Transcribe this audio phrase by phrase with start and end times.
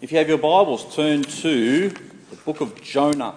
[0.00, 3.34] If you have your Bibles, turn to the book of Jonah.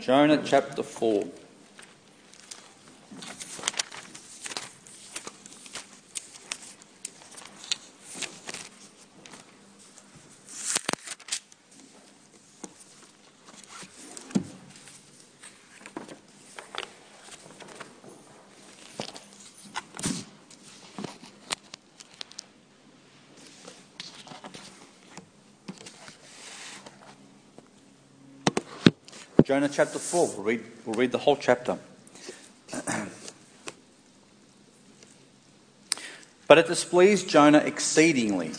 [0.00, 1.24] Jonah chapter 4.
[29.72, 30.28] Chapter 4.
[30.28, 31.78] We'll read, we'll read the whole chapter.
[36.46, 38.52] but it displeased Jonah exceedingly,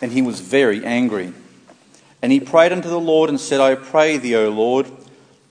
[0.00, 1.32] and he was very angry.
[2.22, 4.90] And he prayed unto the Lord and said, I pray thee, O Lord,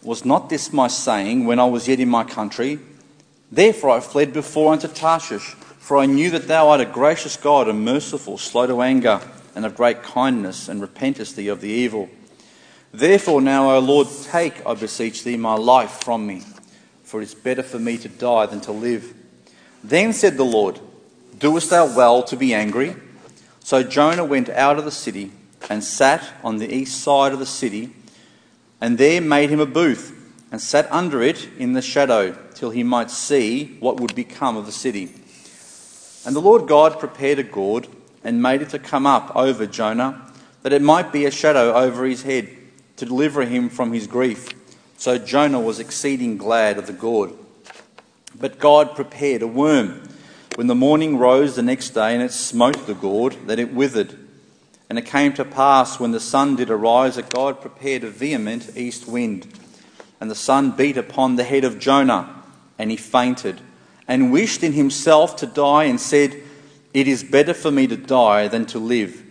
[0.02, 2.80] was not this my saying when I was yet in my country?
[3.52, 7.67] Therefore I fled before unto Tarshish, for I knew that thou art a gracious God
[7.67, 9.22] and merciful, slow to anger,
[9.55, 12.09] and of great kindness, and repentest thee of the evil.
[12.94, 16.44] Therefore, now, O Lord, take, I beseech thee, my life from me,
[17.03, 19.16] for it is better for me to die than to live.
[19.83, 20.80] Then said the Lord,
[21.39, 22.95] Doest thou well to be angry?
[23.61, 25.31] So Jonah went out of the city
[25.71, 27.95] and sat on the east side of the city,
[28.80, 30.16] and there made him a booth,
[30.52, 34.67] and sat under it in the shadow, till he might see what would become of
[34.67, 35.16] the city.
[36.27, 37.88] And the Lord God prepared a gourd,
[38.23, 42.05] and made it to come up over Jonah, that it might be a shadow over
[42.05, 42.59] his head
[42.97, 44.49] to deliver him from his grief.
[44.97, 47.33] So Jonah was exceeding glad of the gourd.
[48.39, 50.08] But God prepared a worm
[50.55, 54.17] when the morning rose the next day, and it smote the gourd, that it withered.
[54.89, 58.77] And it came to pass when the sun did arise that God prepared a vehement
[58.77, 59.47] east wind.
[60.21, 62.44] And the sun beat upon the head of Jonah,
[62.77, 63.61] and he fainted,
[64.08, 66.36] and wished in himself to die, and said,
[66.94, 69.23] It is better for me to die than to live.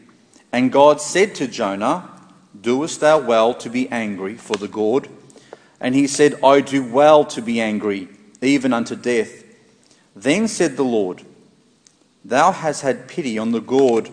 [0.50, 2.11] And God said to Jonah,
[2.58, 5.08] Doest thou well to be angry for the gourd?
[5.80, 8.08] And he said, I do well to be angry,
[8.40, 9.45] even unto death.
[10.14, 11.23] Then said the Lord,
[12.24, 14.11] Thou hast had pity on the gourd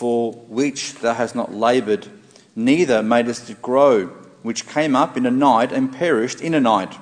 [0.00, 2.08] for which thou hast not laboured,
[2.56, 4.06] neither madest it grow,
[4.42, 6.96] which came up in a night and perished in a night.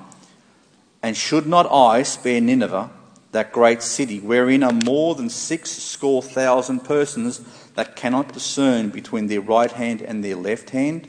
[1.01, 2.89] And should not I spare Nineveh,
[3.31, 7.39] that great city, wherein are more than six score thousand persons
[7.79, 11.07] that cannot discern between their right hand and their left hand,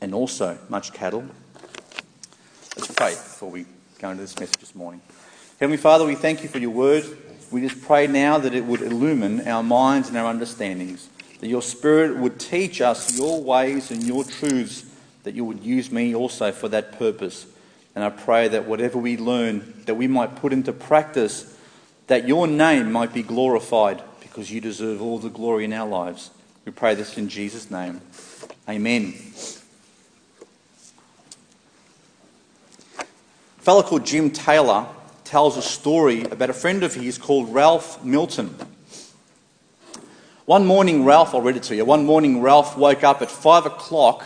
[0.00, 1.24] and also much cattle?
[2.76, 3.66] Let's pray before we
[3.98, 5.00] go into this message this morning.
[5.58, 7.04] Heavenly Father, we thank you for your word.
[7.50, 11.08] We just pray now that it would illumine our minds and our understandings,
[11.40, 14.86] that your Spirit would teach us your ways and your truths,
[15.24, 17.46] that you would use me also for that purpose.
[17.96, 21.58] And I pray that whatever we learn, that we might put into practice,
[22.06, 26.30] that your name might be glorified because you deserve all the glory in our lives.
[26.64, 28.00] We pray this in Jesus' name.
[28.66, 29.12] Amen.
[32.98, 34.86] A fellow called Jim Taylor
[35.24, 38.56] tells a story about a friend of his called Ralph Milton.
[40.46, 41.84] One morning, Ralph, I'll read it to you.
[41.84, 44.24] One morning, Ralph woke up at five o'clock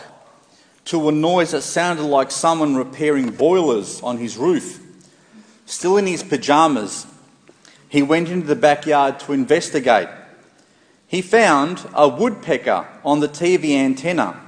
[0.85, 4.81] to a noise that sounded like someone repairing boilers on his roof.
[5.65, 7.05] Still in his pajamas,
[7.89, 10.09] he went into the backyard to investigate.
[11.07, 14.41] He found a woodpecker on the TV antenna,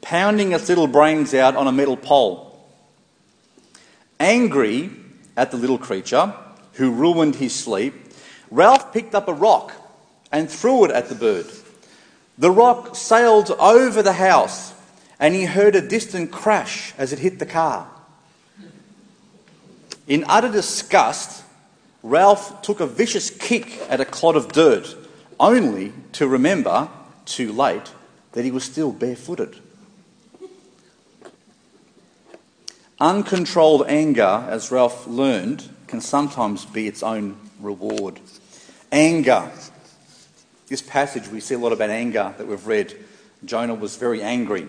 [0.00, 2.44] pounding its little brains out on a metal pole.
[4.18, 4.90] Angry
[5.36, 6.34] at the little creature
[6.74, 7.94] who ruined his sleep,
[8.50, 9.72] Ralph picked up a rock
[10.32, 11.46] and threw it at the bird.
[12.38, 14.72] The rock sailed over the house
[15.20, 17.88] and he heard a distant crash as it hit the car.
[20.06, 21.37] In utter disgust,
[22.02, 24.96] Ralph took a vicious kick at a clod of dirt,
[25.40, 26.88] only to remember,
[27.24, 27.92] too late,
[28.32, 29.56] that he was still barefooted.
[33.00, 38.20] Uncontrolled anger, as Ralph learned, can sometimes be its own reward.
[38.90, 39.50] Anger.
[40.68, 42.94] This passage, we see a lot about anger that we've read.
[43.44, 44.66] Jonah was very angry.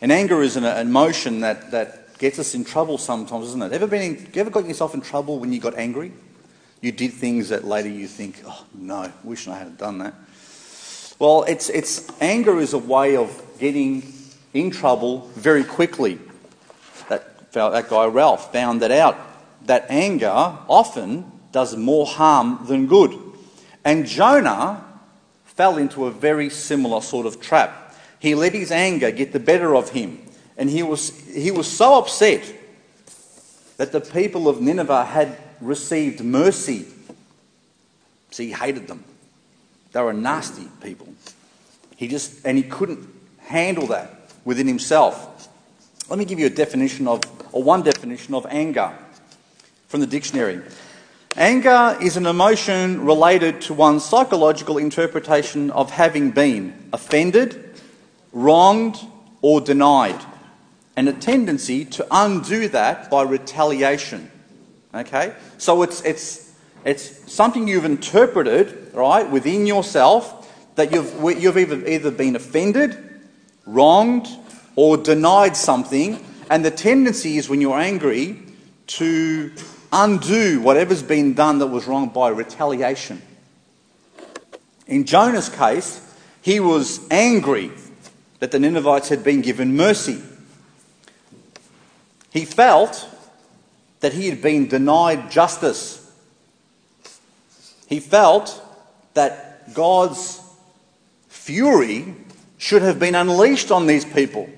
[0.00, 3.72] And anger is an emotion that, that gets us in trouble sometimes, isn't it?
[3.72, 6.12] Ever been in, ever got yourself in trouble when you got angry?
[6.80, 10.14] You did things that later you think, oh no, wish I had done that.
[11.18, 14.12] Well, it's, it's anger is a way of getting
[14.54, 16.18] in trouble very quickly.
[17.10, 19.18] That, that guy Ralph found that out.
[19.66, 23.18] That anger often does more harm than good.
[23.84, 24.82] And Jonah
[25.44, 27.94] fell into a very similar sort of trap.
[28.18, 30.22] He let his anger get the better of him.
[30.56, 32.50] And he was, he was so upset
[33.76, 36.86] that the people of Nineveh had received mercy.
[38.30, 39.04] See, he hated them.
[39.92, 41.08] They were nasty people.
[41.96, 43.08] He just, and he couldn't
[43.38, 45.48] handle that within himself.
[46.08, 47.20] Let me give you a definition of,
[47.52, 48.96] or one definition of anger
[49.88, 50.60] from the dictionary.
[51.36, 57.80] Anger is an emotion related to one's psychological interpretation of having been offended,
[58.32, 58.96] wronged,
[59.42, 60.20] or denied,
[60.96, 64.30] and a tendency to undo that by retaliation.
[64.94, 65.34] Okay?
[65.58, 66.52] So it's, it's,
[66.84, 70.36] it's something you've interpreted, right, within yourself
[70.76, 72.96] that you've, you've either, either been offended,
[73.66, 74.28] wronged,
[74.76, 78.38] or denied something, and the tendency is when you're angry
[78.86, 79.52] to
[79.92, 83.20] undo whatever's been done that was wrong by retaliation.
[84.86, 86.00] In Jonah's case,
[86.42, 87.70] he was angry
[88.40, 90.20] that the Ninevites had been given mercy.
[92.32, 93.08] He felt
[94.00, 95.96] that he had been denied justice.
[97.86, 98.62] He felt
[99.14, 100.40] that God's
[101.28, 102.14] fury
[102.58, 104.48] should have been unleashed on these people.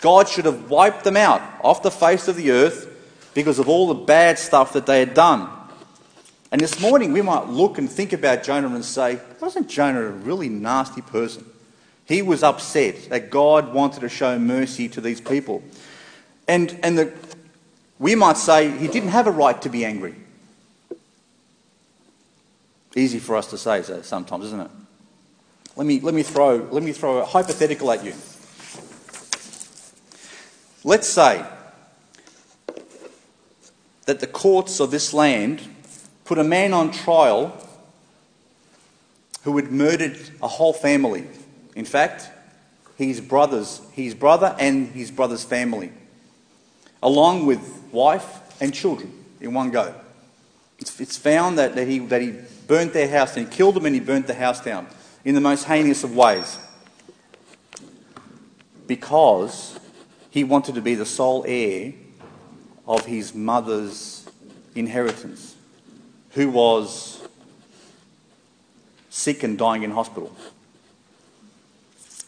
[0.00, 2.90] God should have wiped them out off the face of the earth
[3.34, 5.48] because of all the bad stuff that they had done.
[6.52, 10.10] And this morning we might look and think about Jonah and say, wasn't Jonah a
[10.10, 11.44] really nasty person?
[12.06, 15.62] He was upset that God wanted to show mercy to these people.
[16.46, 17.12] And, and the,
[17.98, 20.14] we might say he didn't have a right to be angry.
[22.96, 24.70] Easy for us to say so sometimes, isn't it?
[25.76, 28.14] Let me, let me, throw, let me throw a hypothetical at you.
[30.84, 31.44] Let's say
[34.06, 35.62] that the courts of this land
[36.24, 37.60] put a man on trial
[39.42, 41.26] who had murdered a whole family.
[41.74, 42.28] In fact,
[42.96, 45.92] his brothers, his brother and his brother's family,
[47.04, 47.60] along with
[47.92, 49.94] wife and children in one go.
[50.78, 52.34] It's, it's found that, that, he, that he
[52.66, 54.88] burnt their house and killed them and he burnt the house down
[55.24, 56.58] in the most heinous of ways
[58.86, 59.78] because
[60.30, 61.92] he wanted to be the sole heir
[62.86, 64.26] of his mother's
[64.74, 65.54] inheritance,
[66.30, 67.26] who was
[69.10, 70.34] sick and dying in hospital.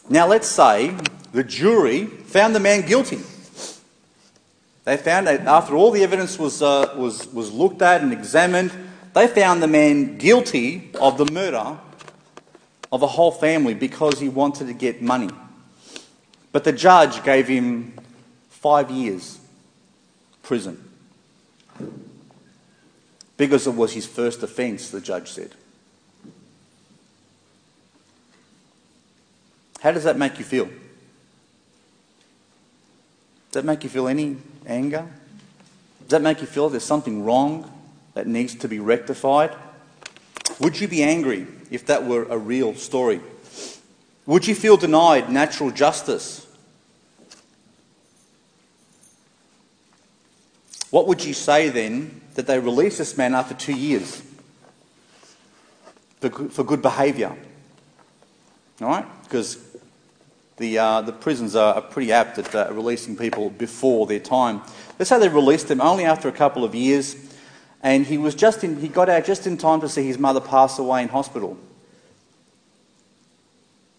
[0.08, 0.94] Now, let's say
[1.32, 3.20] the jury found the man guilty.
[4.86, 8.70] They found that after all the evidence was, uh, was, was looked at and examined,
[9.14, 11.76] they found the man guilty of the murder
[12.92, 15.28] of a whole family because he wanted to get money.
[16.52, 17.94] But the judge gave him
[18.48, 19.40] five years
[20.44, 20.88] prison
[23.36, 25.50] because it was his first offence, the judge said.
[29.80, 30.66] How does that make you feel?
[33.46, 34.36] Does that make you feel any
[34.66, 35.06] anger?
[36.02, 37.70] Does that make you feel there's something wrong
[38.14, 39.54] that needs to be rectified?
[40.60, 43.20] Would you be angry if that were a real story?
[44.26, 46.46] Would you feel denied natural justice?
[50.90, 54.22] What would you say then that they release this man after two years
[56.20, 57.36] for, for good behaviour?
[58.80, 59.22] All right?
[59.24, 59.56] Because
[60.56, 64.62] the, uh, the prisons are, pretty apt at uh, releasing people before their time.
[64.98, 67.14] Let's say they released him only after a couple of years,
[67.82, 70.40] and he, was just in, he got out just in time to see his mother
[70.40, 71.58] pass away in hospital.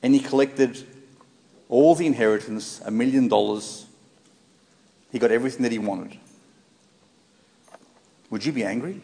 [0.02, 0.86] And he collected
[1.70, 3.86] all the inheritance, a million dollars.
[5.12, 6.18] He got everything that he wanted.
[8.30, 9.02] Would you be angry?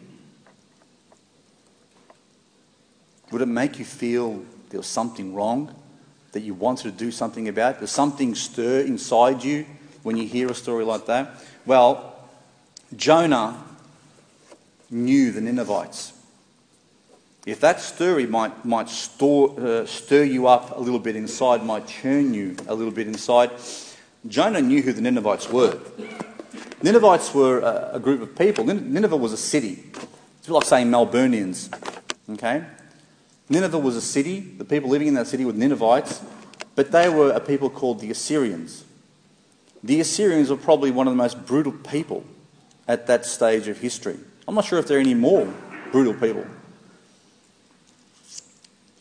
[3.30, 5.74] Would it make you feel there was something wrong?
[6.34, 7.80] That you wanted to do something about?
[7.80, 9.66] Does something stir inside you
[10.02, 11.30] when you hear a story like that?
[11.64, 12.14] Well,
[12.94, 13.64] Jonah
[14.90, 16.12] knew the Ninevites.
[17.46, 21.86] If that story might, might store, uh, stir you up a little bit inside, might
[21.86, 23.50] churn you a little bit inside,
[24.26, 25.78] Jonah knew who the Ninevites were.
[26.82, 28.64] Ninevites were a, a group of people.
[28.64, 29.84] Nineveh was a city.
[30.38, 31.72] It's like saying Melburnians.
[32.28, 32.64] Okay?
[33.48, 34.40] Nineveh was a city.
[34.40, 36.22] The people living in that city were Ninevites,
[36.74, 38.84] but they were a people called the Assyrians.
[39.82, 42.24] The Assyrians were probably one of the most brutal people
[42.88, 44.18] at that stage of history.
[44.48, 45.52] I'm not sure if there are any more
[45.92, 46.46] brutal people.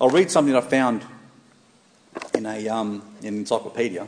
[0.01, 1.03] I'll read something I found
[2.33, 4.07] in a um, in encyclopedia.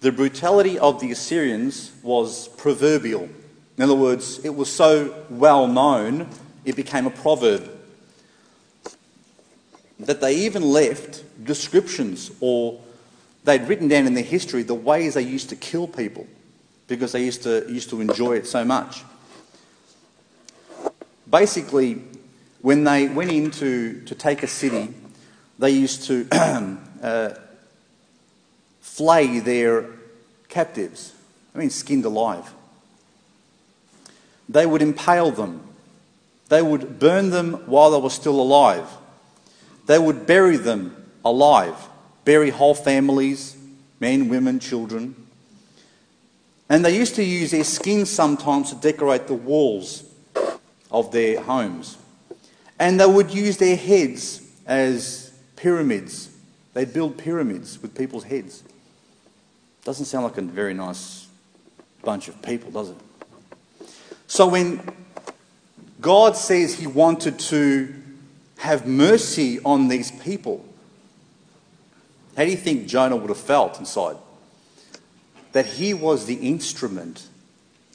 [0.00, 3.28] The brutality of the Assyrians was proverbial.
[3.76, 6.28] In other words, it was so well known,
[6.64, 7.79] it became a proverb
[10.06, 12.80] that they even left descriptions or
[13.44, 16.26] they'd written down in their history the ways they used to kill people
[16.86, 19.04] because they used to, used to enjoy it so much.
[21.28, 22.02] Basically,
[22.62, 24.92] when they went in to, to take a city,
[25.58, 26.26] they used to
[27.02, 27.30] uh,
[28.80, 29.86] flay their
[30.48, 31.14] captives.
[31.54, 32.52] I mean, skinned alive.
[34.48, 35.62] They would impale them.
[36.48, 38.88] They would burn them while they were still alive.
[39.90, 40.94] They would bury them
[41.24, 41.74] alive,
[42.24, 43.56] bury whole families,
[43.98, 45.16] men, women, children.
[46.68, 50.04] And they used to use their skins sometimes to decorate the walls
[50.92, 51.98] of their homes.
[52.78, 56.30] And they would use their heads as pyramids.
[56.72, 58.62] They'd build pyramids with people's heads.
[59.82, 61.26] Doesn't sound like a very nice
[62.04, 62.96] bunch of people, does it?
[64.28, 64.88] So when
[66.00, 67.99] God says he wanted to
[68.60, 70.64] have mercy on these people,
[72.36, 74.16] how do you think Jonah would have felt inside?
[75.52, 77.26] That he was the instrument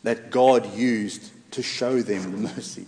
[0.03, 2.85] that God used to show them the mercy.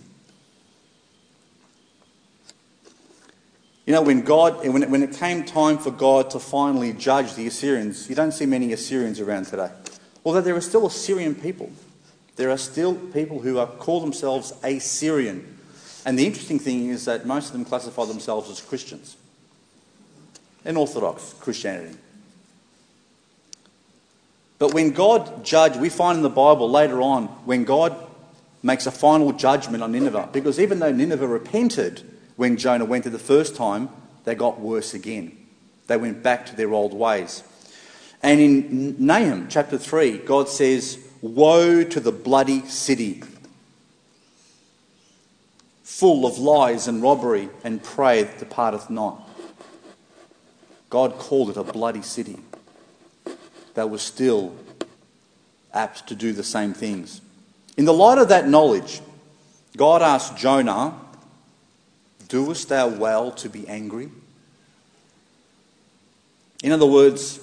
[3.86, 7.34] You know, when God, when it, when it came time for God to finally judge
[7.34, 9.70] the Assyrians, you don't see many Assyrians around today.
[10.24, 11.70] Although there are still Assyrian people.
[12.36, 15.57] There are still people who are, call themselves Assyrian.
[16.04, 19.16] And the interesting thing is that most of them classify themselves as Christians
[20.64, 21.96] in Orthodox Christianity.
[24.58, 27.96] But when God judged, we find in the Bible later on, when God
[28.62, 32.02] makes a final judgment on Nineveh, because even though Nineveh repented
[32.36, 33.88] when Jonah went there the first time,
[34.24, 35.36] they got worse again.
[35.86, 37.42] They went back to their old ways.
[38.22, 43.22] And in Nahum chapter 3, God says, Woe to the bloody city,
[45.88, 49.26] full of lies and robbery and prey that departeth not.
[50.90, 52.36] God called it a bloody city
[53.72, 54.54] that was still
[55.72, 57.22] apt to do the same things.
[57.78, 59.00] In the light of that knowledge,
[59.78, 60.94] God asked Jonah,
[62.28, 64.10] Doest thou well to be angry?
[66.62, 67.40] In other words,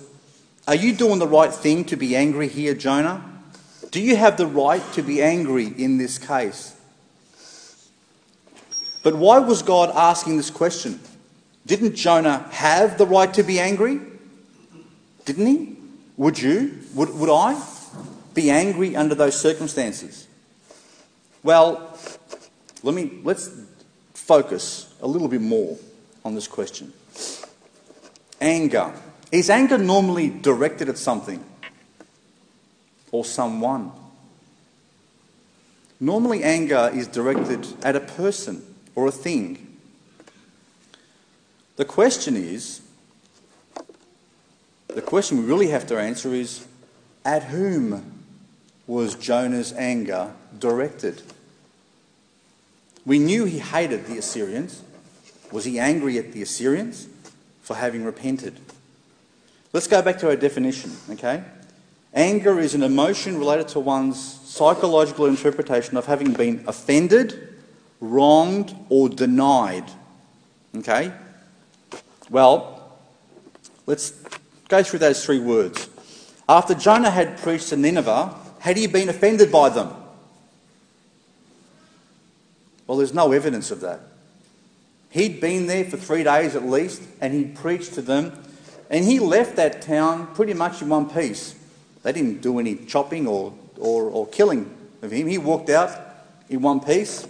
[0.67, 3.25] are you doing the right thing to be angry here, Jonah?
[3.89, 6.74] Do you have the right to be angry in this case?
[9.05, 10.99] But why was God asking this question?
[11.67, 13.99] Didn't Jonah have the right to be angry?
[15.25, 15.77] Didn't he?
[16.17, 16.79] Would you?
[16.95, 17.61] Would, would I
[18.33, 20.27] be angry under those circumstances?
[21.43, 21.95] Well,
[22.81, 23.51] let me let's
[24.15, 25.77] focus a little bit more
[26.23, 26.91] on this question.
[28.41, 28.91] Anger.
[29.31, 31.45] Is anger normally directed at something
[33.11, 33.91] or someone?
[35.99, 39.77] Normally, anger is directed at a person or a thing.
[41.75, 42.81] The question is
[44.87, 46.65] the question we really have to answer is
[47.25, 48.23] at whom
[48.87, 51.21] was Jonah's anger directed?
[53.05, 54.81] We knew he hated the Assyrians.
[55.51, 57.07] Was he angry at the Assyrians
[57.61, 58.57] for having repented?
[59.73, 61.43] Let's go back to our definition, okay?
[62.13, 67.54] Anger is an emotion related to one's psychological interpretation of having been offended,
[67.99, 69.85] wronged, or denied.
[70.77, 71.11] Okay?
[72.29, 72.97] Well,
[73.85, 74.11] let's
[74.67, 75.89] go through those three words.
[76.47, 79.93] After Jonah had preached to Nineveh, had he been offended by them?
[82.87, 83.99] Well, there's no evidence of that.
[85.09, 88.43] He'd been there for three days at least, and he'd preached to them,
[88.89, 91.55] and he left that town pretty much in one piece.
[92.03, 95.27] They didn't do any chopping or, or, or killing of him.
[95.27, 95.89] He walked out
[96.49, 97.27] in one piece.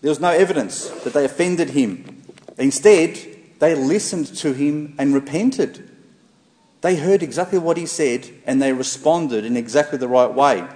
[0.00, 2.22] There was no evidence that they offended him.
[2.56, 3.18] Instead,
[3.58, 5.88] they listened to him and repented.
[6.80, 10.66] They heard exactly what he said and they responded in exactly the right way.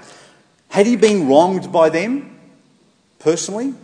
[0.69, 2.39] Had he been wronged by them
[3.19, 3.75] personally?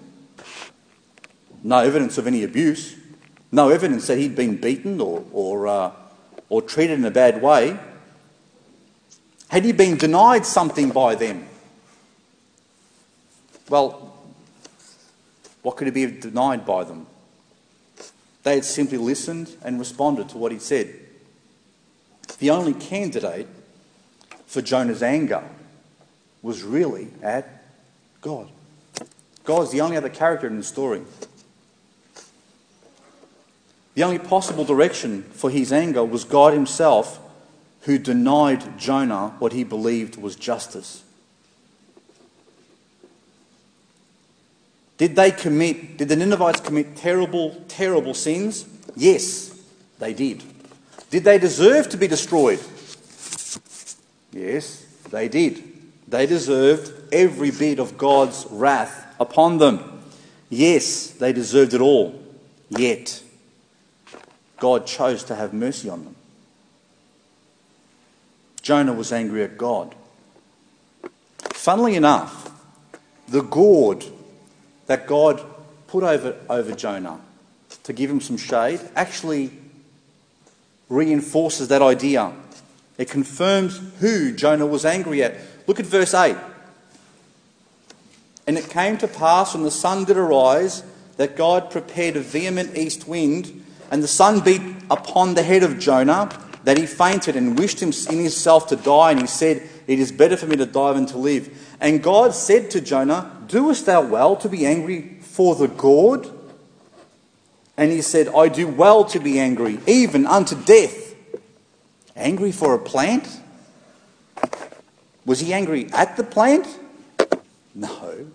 [1.63, 2.97] No evidence of any abuse.
[3.53, 5.93] No evidence that he'd been beaten or, or, uh,
[6.49, 7.79] or treated in a bad way.
[9.49, 11.47] Had he been denied something by them?
[13.69, 14.18] Well,
[15.69, 17.07] what could be denied by them?
[18.43, 20.99] They had simply listened and responded to what he said.
[22.39, 23.47] The only candidate
[24.47, 25.45] for Jonah's anger
[26.41, 27.65] was really at
[28.23, 28.49] God.
[29.45, 31.03] God's the only other character in the story.
[33.95, 37.21] The only possible direction for his anger was God himself,
[37.83, 41.03] who denied Jonah what he believed was justice.
[44.99, 48.67] Did they commit, did the Ninevites commit terrible, terrible sins?
[48.97, 49.57] Yes,
[50.01, 50.43] they did.
[51.11, 52.61] Did they deserve to be destroyed?
[54.33, 55.63] Yes, they did.
[56.09, 60.03] They deserved every bit of God's wrath upon them.
[60.51, 62.21] Yes, they deserved it all,
[62.69, 63.23] yet
[64.59, 66.17] God chose to have mercy on them.
[68.63, 69.95] Jonah was angry at God.
[71.53, 72.51] Funnily enough,
[73.29, 74.05] the gourd
[74.89, 75.45] that God
[75.87, 77.21] put over, over Jonah
[77.85, 79.51] to give him some shade actually
[80.89, 82.33] reinforces that idea.
[82.97, 85.37] It confirms who Jonah was angry at.
[85.67, 86.37] Look at verse 8.
[88.47, 90.83] And it came to pass when the sun did arise
[91.19, 95.79] that God prepared a vehement east wind, and the sun beat upon the head of
[95.79, 96.31] Jonah,
[96.65, 100.13] that he fainted and wished him in himself to die, and he said, It is
[100.13, 101.77] better for me to die than to live.
[101.81, 106.29] And God said to Jonah, Doest thou well to be angry for the gourd?
[107.77, 111.15] And he said, I do well to be angry, even unto death.
[112.15, 113.41] Angry for a plant?
[115.25, 116.67] Was he angry at the plant?
[117.75, 118.27] No,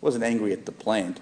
[0.00, 1.20] wasn't angry at the plant.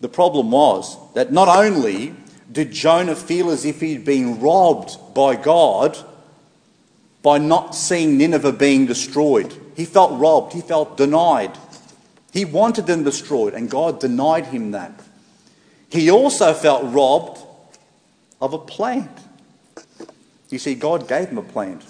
[0.00, 2.14] The problem was that not only
[2.50, 5.98] did Jonah feel as if he'd been robbed by God
[7.22, 11.56] by not seeing Nineveh being destroyed, he felt robbed, he felt denied.
[12.32, 14.90] He wanted them destroyed, and God denied him that.
[15.88, 17.38] He also felt robbed
[18.40, 19.16] of a plant.
[20.50, 21.84] You see, God gave him a plant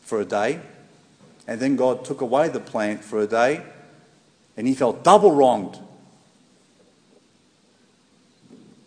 [0.00, 0.60] for a day,
[1.46, 3.62] and then God took away the plant for a day,
[4.56, 5.78] and he felt double wronged.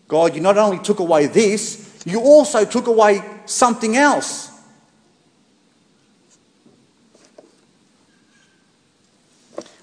[0.08, 4.49] God, you not only took away this, you also took away something else.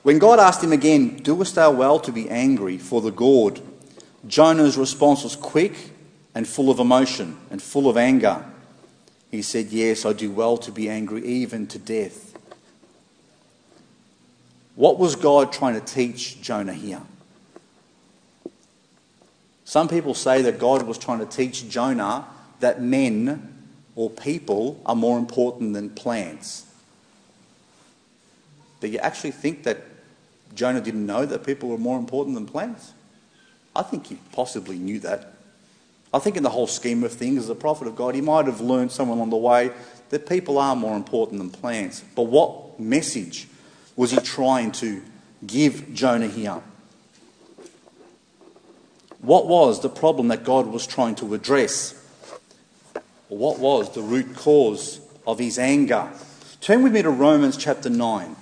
[0.08, 3.60] When God asked him again, Doest thou well to be angry for the gourd?
[4.26, 5.74] Jonah's response was quick
[6.34, 8.46] and full of emotion and full of anger.
[9.30, 12.40] He said, Yes, I do well to be angry, even to death.
[14.76, 17.02] What was God trying to teach Jonah here?
[19.66, 22.26] Some people say that God was trying to teach Jonah
[22.62, 26.66] that men or people are more important than plants.
[28.80, 29.87] Do you actually think that
[30.58, 32.94] Jonah didn't know that people were more important than plants?
[33.76, 35.34] I think he possibly knew that.
[36.14, 38.46] I think, in the whole scheme of things, as a prophet of God, he might
[38.46, 39.72] have learned somewhere along the way
[40.10, 42.04] that people are more important than plants.
[42.16, 43.48] But what message
[43.96, 45.04] was he trying to
[45.46, 46.62] give Jonah here?
[49.20, 51.94] What was the problem that God was trying to address?
[53.30, 56.10] what was the root cause of his anger?
[56.62, 58.36] Turn with me to Romans chapter 9.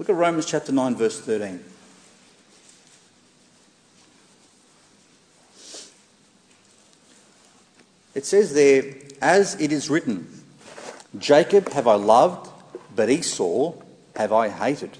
[0.00, 1.62] Look at Romans chapter 9, verse 13.
[8.14, 10.26] It says there, as it is written,
[11.18, 12.50] Jacob have I loved,
[12.96, 13.74] but Esau
[14.16, 14.96] have I hated.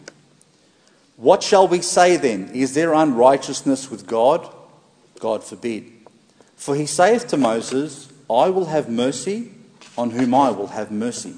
[1.16, 2.50] What shall we say then?
[2.50, 4.54] Is there unrighteousness with God?
[5.18, 5.90] God forbid.
[6.56, 9.52] For he saith to Moses, I will have mercy
[9.96, 11.36] on whom I will have mercy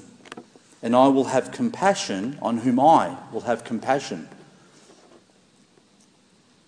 [0.83, 4.27] and I will have compassion on whom I will have compassion.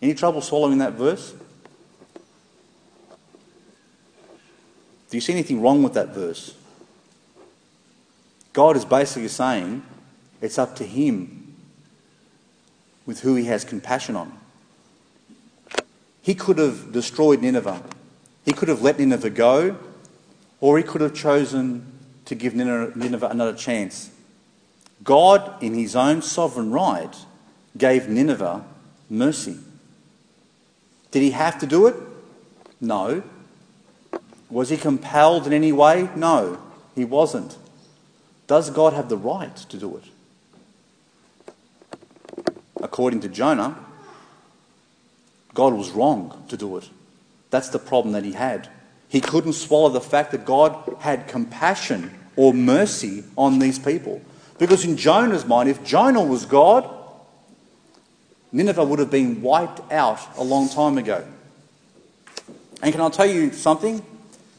[0.01, 1.33] Any trouble swallowing that verse?
[5.09, 6.55] Do you see anything wrong with that verse?
[8.53, 9.83] God is basically saying
[10.41, 11.53] it's up to Him
[13.05, 14.31] with who He has compassion on.
[16.21, 17.83] He could have destroyed Nineveh,
[18.45, 19.77] He could have let Nineveh go,
[20.61, 21.94] or He could have chosen
[22.25, 24.09] to give Nineveh another chance.
[25.03, 27.15] God, in his own sovereign right,
[27.77, 28.65] gave Nineveh
[29.09, 29.57] mercy.
[31.11, 31.95] Did he have to do it?
[32.81, 33.23] No.
[34.49, 36.09] Was he compelled in any way?
[36.15, 36.59] No,
[36.93, 37.57] he wasn't.
[38.47, 40.03] Does God have the right to do it?
[42.81, 43.77] According to Jonah,
[45.53, 46.89] God was wrong to do it.
[47.49, 48.69] That's the problem that he had.
[49.09, 54.21] He couldn't swallow the fact that God had compassion or mercy on these people.
[54.57, 56.89] Because in Jonah's mind, if Jonah was God,
[58.51, 61.25] Nineveh would have been wiped out a long time ago.
[62.81, 64.05] And can I tell you something?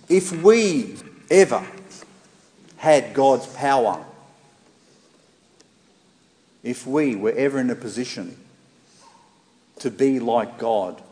[0.09, 0.97] If we
[1.31, 1.67] ever
[2.77, 4.05] had God's power,
[6.63, 8.37] if we were ever in a position
[9.79, 11.03] to be like God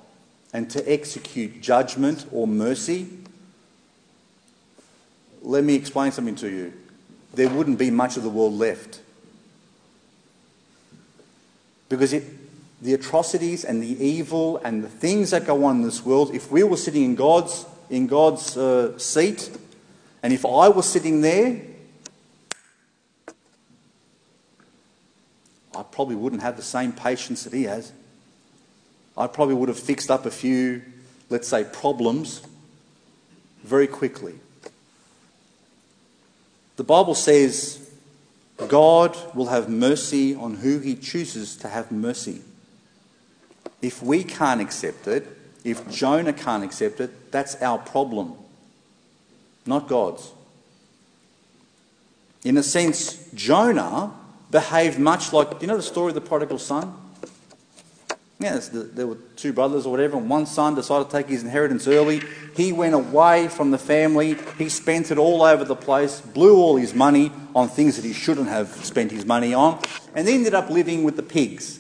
[0.53, 3.09] and to execute judgment or mercy,
[5.45, 6.73] let me explain something to you.
[7.35, 9.01] There wouldn't be much of the world left.
[11.89, 12.25] Because it,
[12.81, 16.51] the atrocities and the evil and the things that go on in this world, if
[16.51, 19.51] we were sitting in God's, in God's uh, seat,
[20.23, 21.61] and if I was sitting there,
[25.77, 27.93] I probably wouldn't have the same patience that he has.
[29.17, 30.83] I probably would have fixed up a few,
[31.29, 32.43] let's say, problems
[33.63, 34.35] very quickly.
[36.77, 37.91] The Bible says
[38.69, 42.43] God will have mercy on who he chooses to have mercy.
[43.83, 45.27] If we can't accept it,
[45.65, 48.35] if Jonah can't accept it, that's our problem,
[49.67, 50.33] not God's.
[52.45, 54.13] In a sense, Jonah
[54.51, 56.95] behaved much like, do you know the story of the prodigal son?
[58.41, 61.43] Yeah, the, there were two brothers or whatever, and one son decided to take his
[61.43, 62.21] inheritance early.
[62.57, 64.37] He went away from the family.
[64.59, 68.13] He spent it all over the place, blew all his money on things that he
[68.13, 69.81] shouldn't have spent his money on,
[70.15, 71.79] and ended up living with the pigs.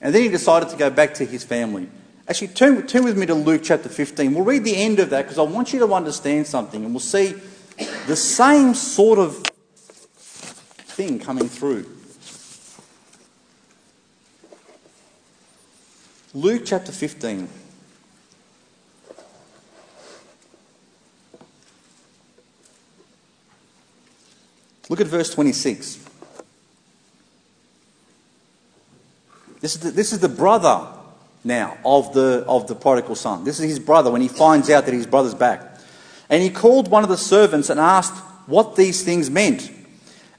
[0.00, 1.88] And then he decided to go back to his family.
[2.28, 4.34] Actually, turn, turn with me to Luke chapter 15.
[4.34, 7.00] We'll read the end of that because I want you to understand something, and we'll
[7.00, 7.34] see
[8.06, 9.36] the same sort of
[10.76, 11.95] thing coming through.
[16.36, 17.48] Luke chapter 15.
[24.90, 26.06] Look at verse 26.
[29.60, 30.86] This is the, this is the brother
[31.42, 33.44] now of the, of the prodigal son.
[33.44, 35.78] This is his brother when he finds out that his brother's back.
[36.28, 39.72] And he called one of the servants and asked what these things meant.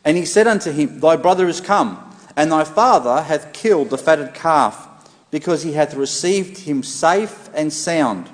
[0.06, 3.98] And he said unto him, Thy brother is come, and thy father hath killed the
[3.98, 4.87] fatted calf
[5.32, 8.30] because he hath received him safe and sound.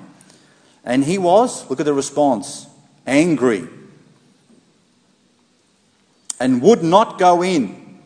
[0.84, 2.66] And he was, look at the response,
[3.06, 3.68] angry
[6.40, 8.00] and would not go in.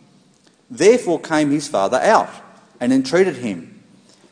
[0.71, 2.31] Therefore came his father out
[2.81, 3.83] and entreated him.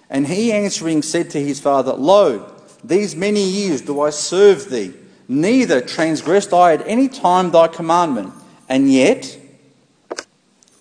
[0.08, 2.52] And he answering said to his father, Lo,
[2.84, 4.92] these many years do I serve thee,
[5.26, 8.32] neither transgressed I at any time thy commandment,
[8.68, 9.36] and yet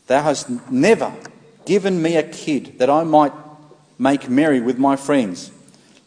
[0.08, 1.12] thou hast never
[1.66, 3.34] given me a kid that I might
[3.98, 5.52] make merry with my friends.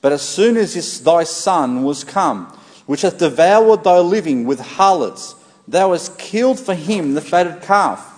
[0.00, 2.46] But as soon as this thy son was come,
[2.86, 5.34] which hath devoured thy living with harlots,
[5.66, 8.14] thou hast killed for him the fatted calf.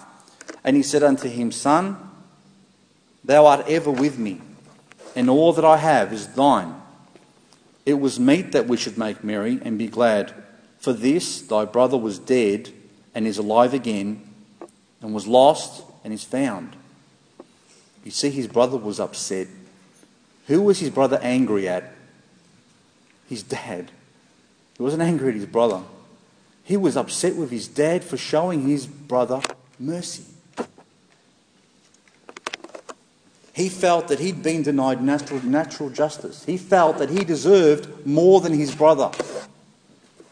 [0.63, 1.97] And he said unto him, Son,
[3.25, 4.41] thou art ever with me,
[5.17, 6.75] and all that I have is thine.
[7.87, 10.35] It was meet that we should make merry and be glad.
[10.79, 12.71] For this thy brother was dead
[13.15, 14.23] and is alive again,
[15.01, 16.77] and was lost and is found.
[18.05, 19.49] You see, his brother was upset.
[20.51, 21.93] Who was his brother angry at?
[23.29, 23.93] His dad.
[24.77, 25.83] He wasn't angry at his brother.
[26.65, 29.43] He was upset with his dad for showing his brother
[29.79, 30.25] mercy.
[33.53, 36.45] He felt that he'd been denied natural, natural justice.
[36.45, 39.13] He felt that he deserved more than his brother.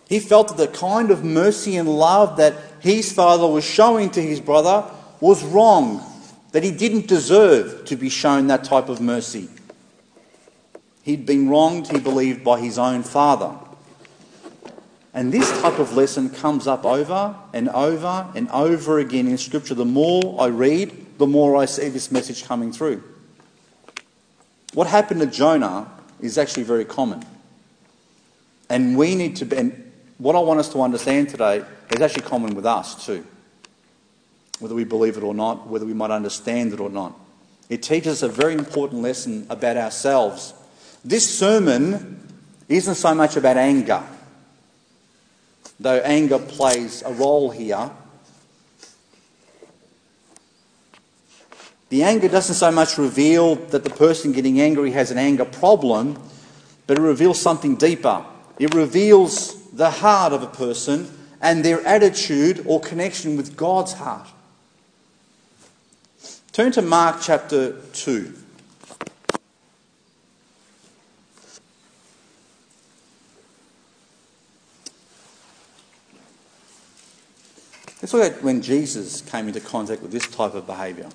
[0.08, 4.20] He felt that the kind of mercy and love that his father was showing to
[4.20, 4.84] his brother
[5.20, 6.02] was wrong,
[6.50, 9.48] that he didn't deserve to be shown that type of mercy.
[11.08, 13.56] He'd been wronged, he believed, by his own father.
[15.14, 19.74] And this type of lesson comes up over and over and over again in Scripture.
[19.74, 23.02] The more I read, the more I see this message coming through.
[24.74, 25.90] What happened to Jonah
[26.20, 27.24] is actually very common.
[28.68, 32.54] And we need to, and what I want us to understand today is actually common
[32.54, 33.26] with us too.
[34.58, 37.18] Whether we believe it or not, whether we might understand it or not.
[37.70, 40.52] It teaches us a very important lesson about ourselves
[41.08, 42.20] this sermon
[42.68, 44.02] isn't so much about anger,
[45.80, 47.90] though anger plays a role here.
[51.88, 56.20] The anger doesn't so much reveal that the person getting angry has an anger problem,
[56.86, 58.26] but it reveals something deeper.
[58.58, 64.28] It reveals the heart of a person and their attitude or connection with God's heart.
[66.52, 68.34] Turn to Mark chapter 2.
[78.00, 81.08] Let's look at when Jesus came into contact with this type of behaviour.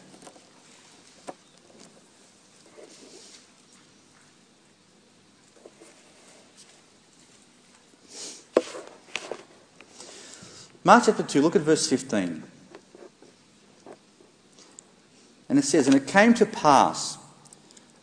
[10.85, 12.43] Mark chapter 2, look at verse 15.
[15.47, 17.17] And it says, And it came to pass,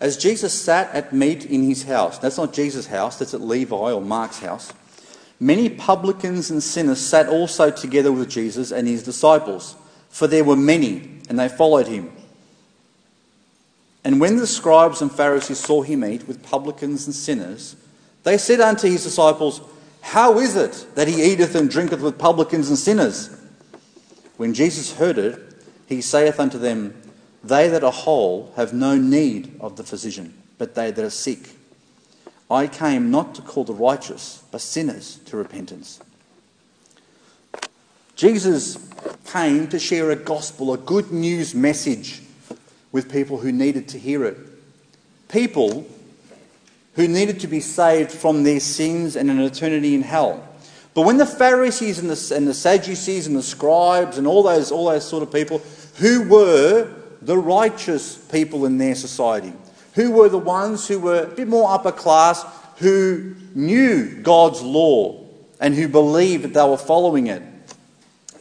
[0.01, 3.77] as Jesus sat at meat in his house, that's not Jesus' house, that's at Levi
[3.77, 4.73] or Mark's house.
[5.41, 9.75] Many publicans and sinners sat also together with Jesus and his disciples,
[10.11, 12.13] for there were many, and they followed him.
[14.05, 17.75] And when the scribes and Pharisees saw him eat with publicans and sinners,
[18.23, 19.63] they said unto his disciples,
[20.03, 23.35] How is it that he eateth and drinketh with publicans and sinners?
[24.37, 25.39] When Jesus heard it,
[25.87, 27.01] he saith unto them,
[27.43, 31.51] They that are whole have no need of the physician, but they that are sick.
[32.51, 36.01] I came not to call the righteous, but sinners to repentance.
[38.17, 38.77] Jesus
[39.27, 42.21] came to share a gospel, a good news message
[42.93, 44.37] with people who needed to hear it.
[45.29, 45.87] People
[46.95, 50.47] who needed to be saved from their sins and an eternity in hell.
[50.93, 54.73] But when the Pharisees and the, and the Sadducees and the scribes and all those,
[54.73, 55.63] all those sort of people
[55.99, 59.53] who were the righteous people in their society,
[59.95, 62.45] who were the ones who were a bit more upper class,
[62.77, 65.25] who knew God's law
[65.61, 67.43] and who believed that they were following it,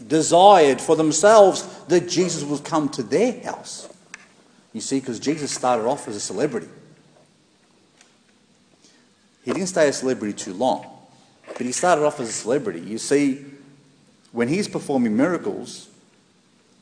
[0.07, 3.89] desired for themselves that Jesus would come to their house.
[4.73, 6.69] You see, because Jesus started off as a celebrity.
[9.43, 10.85] He didn't stay a celebrity too long,
[11.47, 12.81] but he started off as a celebrity.
[12.81, 13.43] You see,
[14.31, 15.88] when he's performing miracles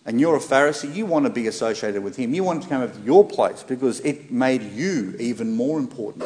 [0.08, 2.34] and you're a Pharisee, you want to be associated with him.
[2.34, 6.24] You want to come over to your place because it made you even more important.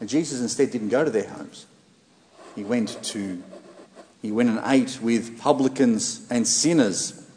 [0.00, 1.66] And Jesus instead didn't go to their homes.
[2.56, 3.42] He went to
[4.22, 7.28] he went and ate with publicans and sinners.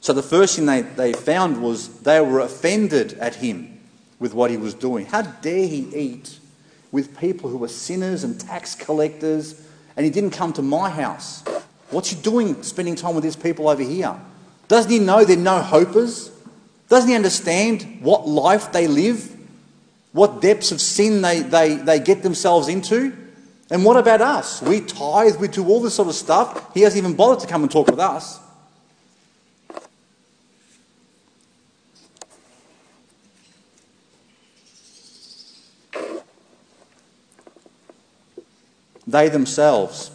[0.00, 3.78] So the first thing they, they found was they were offended at him
[4.18, 5.04] with what he was doing.
[5.04, 6.38] How dare he eat
[6.90, 9.62] with people who were sinners and tax collectors,
[9.94, 11.44] and he didn't come to my house?
[11.90, 14.18] What's he doing spending time with these people over here?
[14.72, 16.30] Doesn't he know they're no hopers?
[16.88, 19.30] Doesn't he understand what life they live?
[20.12, 23.14] What depths of sin they, they, they get themselves into?
[23.70, 24.62] And what about us?
[24.62, 26.72] We tithe, we do all this sort of stuff.
[26.72, 28.40] He hasn't even bothered to come and talk with us.
[39.06, 40.10] They themselves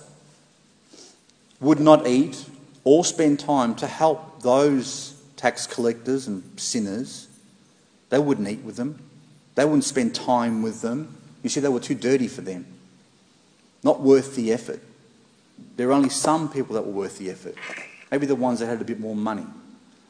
[1.60, 2.43] would not eat
[2.84, 7.28] or spend time to help those tax collectors and sinners.
[8.10, 9.00] They wouldn't eat with them.
[9.56, 11.17] They wouldn't spend time with them.
[11.43, 12.65] You see, they were too dirty for them
[13.84, 14.82] not worth the effort.
[15.76, 17.56] There are only some people that were worth the effort.
[18.12, 19.45] Maybe the ones that had a bit more money.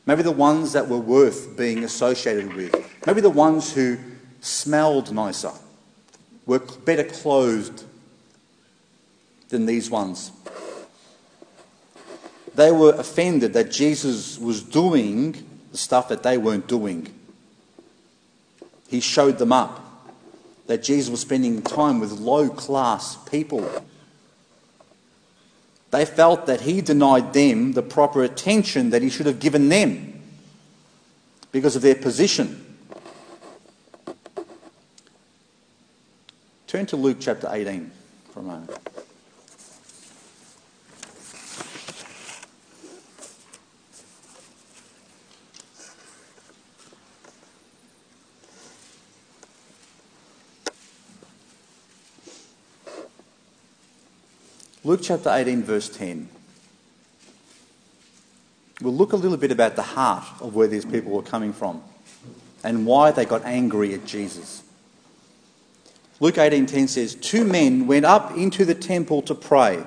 [0.05, 2.73] Maybe the ones that were worth being associated with.
[3.05, 3.97] Maybe the ones who
[4.41, 5.51] smelled nicer,
[6.45, 7.83] were better clothed
[9.49, 10.31] than these ones.
[12.57, 17.13] They were offended that Jesus was doing the stuff that they weren't doing.
[18.87, 19.83] He showed them up
[20.65, 23.69] that Jesus was spending time with low class people.
[25.91, 30.19] They felt that he denied them the proper attention that he should have given them
[31.51, 32.65] because of their position.
[36.65, 37.91] Turn to Luke chapter 18
[38.31, 38.71] for a moment.
[54.87, 56.29] Luke chapter 18, verse 10.
[58.81, 61.83] We'll look a little bit about the heart of where these people were coming from
[62.63, 64.63] and why they got angry at Jesus.
[66.21, 69.83] Luke 18:10 says, "Two men went up into the temple to pray.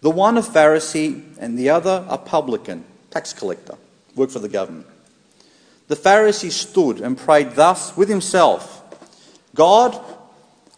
[0.00, 3.76] The one a Pharisee and the other a publican, tax collector,
[4.16, 4.86] worked for the government.
[5.88, 8.82] The Pharisee stood and prayed thus with himself,
[9.54, 10.00] God,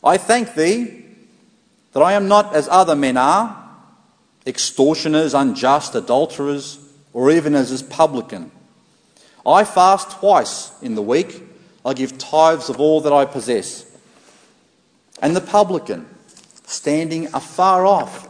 [0.02, 1.01] I thank thee
[1.92, 3.58] that I am not as other men are,
[4.46, 6.78] extortioners, unjust, adulterers,
[7.12, 8.50] or even as this publican.
[9.46, 11.42] I fast twice in the week.
[11.84, 13.84] I give tithes of all that I possess.
[15.20, 16.06] And the publican,
[16.64, 18.28] standing afar off,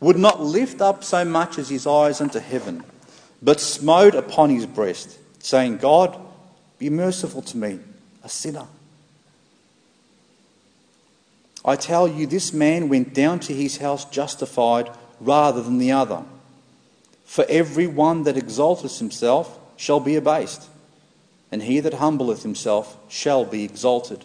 [0.00, 2.84] would not lift up so much as his eyes unto heaven,
[3.42, 6.18] but smote upon his breast, saying, God,
[6.78, 7.78] be merciful to me,
[8.22, 8.66] a sinner.
[11.64, 16.22] I tell you, this man went down to his house justified rather than the other.
[17.24, 20.68] For every one that exalteth himself shall be abased,
[21.52, 24.24] and he that humbleth himself shall be exalted.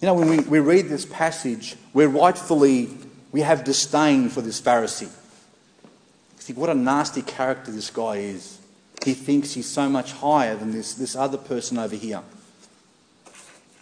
[0.00, 2.88] You know, when we, we read this passage, we're rightfully,
[3.32, 5.10] we have disdain for this Pharisee.
[6.38, 8.58] See, what a nasty character this guy is.
[9.04, 12.22] He thinks he's so much higher than this, this other person over here.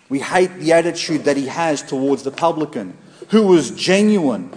[0.09, 2.97] We hate the attitude that he has towards the publican,
[3.29, 4.51] who was genuine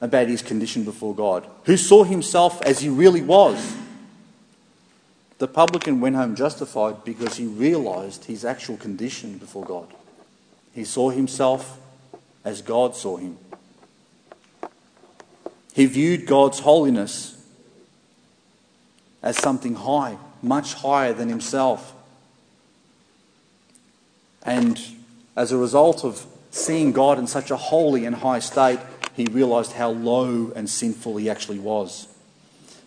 [0.00, 3.76] about his condition before God, who saw himself as he really was.
[5.38, 9.86] The publican went home justified because he realized his actual condition before God.
[10.74, 11.78] He saw himself
[12.44, 13.38] as God saw him.
[15.72, 17.42] He viewed God's holiness
[19.22, 21.94] as something high, much higher than himself.
[24.42, 24.80] And
[25.36, 28.80] as a result of seeing God in such a holy and high state,
[29.14, 32.08] he realized how low and sinful he actually was.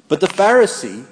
[0.07, 1.05] But the Pharisee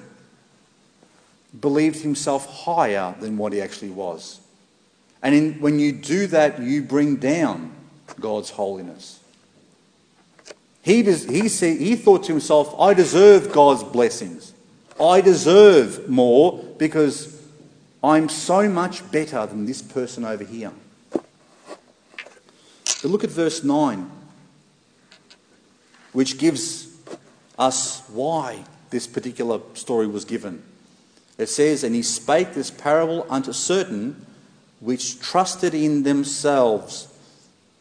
[1.58, 4.40] believed himself higher than what he actually was.
[5.22, 7.72] And in, when you do that, you bring down
[8.20, 9.20] God's holiness.
[10.82, 14.52] He, he, see, he thought to himself, I deserve God's blessings.
[15.00, 17.41] I deserve more because
[18.04, 20.72] I'm so much better than this person over here.
[21.10, 24.10] But look at verse 9,
[26.12, 26.88] which gives
[27.58, 30.62] us why this particular story was given.
[31.38, 34.26] It says, And he spake this parable unto certain
[34.80, 37.08] which trusted in themselves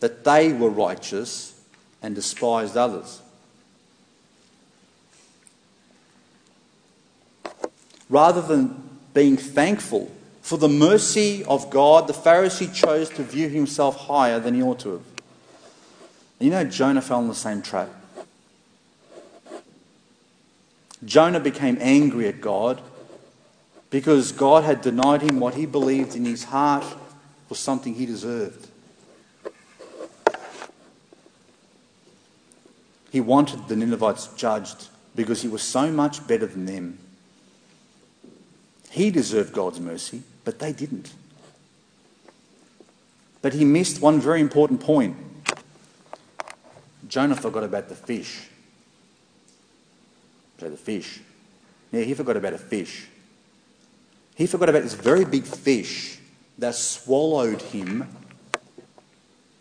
[0.01, 1.59] that they were righteous
[2.01, 3.21] and despised others.
[8.07, 13.95] Rather than being thankful for the mercy of God, the Pharisee chose to view himself
[14.07, 15.01] higher than he ought to have.
[16.39, 17.89] You know, Jonah fell in the same trap.
[21.05, 22.81] Jonah became angry at God
[23.89, 26.85] because God had denied him what he believed in his heart
[27.49, 28.67] was something he deserved.
[33.11, 36.97] He wanted the Ninevites judged because he was so much better than them.
[38.91, 41.13] He deserved God's mercy, but they didn't.
[43.41, 45.15] But he missed one very important point.
[47.07, 48.49] Jonah forgot about the fish.
[50.59, 51.21] So the fish.
[51.91, 53.07] Yeah, he forgot about a fish.
[54.35, 56.19] He forgot about this very big fish
[56.57, 58.07] that swallowed him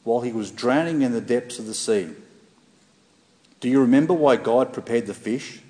[0.03, 2.11] while he was drowning in the depths of the sea.
[3.61, 5.61] Do you remember why God prepared the fish?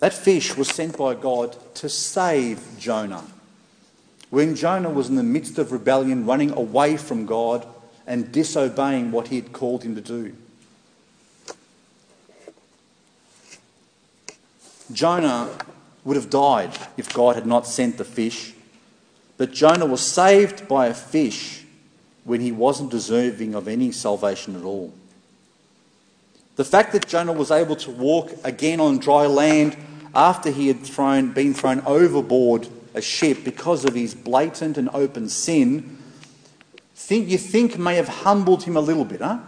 [0.00, 3.24] That fish was sent by God to save Jonah.
[4.30, 7.66] When Jonah was in the midst of rebellion, running away from God
[8.06, 10.34] and disobeying what he had called him to do.
[14.92, 15.50] Jonah
[16.04, 18.54] would have died if God had not sent the fish.
[19.36, 21.64] But Jonah was saved by a fish
[22.24, 24.92] when he wasn't deserving of any salvation at all.
[26.56, 29.76] The fact that Jonah was able to walk again on dry land
[30.14, 35.28] after he had thrown, been thrown overboard a ship because of his blatant and open
[35.28, 35.98] sin,
[36.94, 39.38] think, you think may have humbled him a little bit, huh?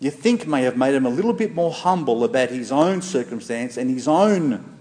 [0.00, 3.76] You think may have made him a little bit more humble about his own circumstance
[3.76, 4.76] and his own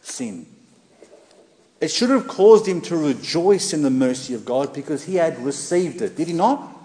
[0.00, 0.46] sin.
[1.80, 5.38] It should have caused him to rejoice in the mercy of God because he had
[5.44, 6.75] received it, did he not?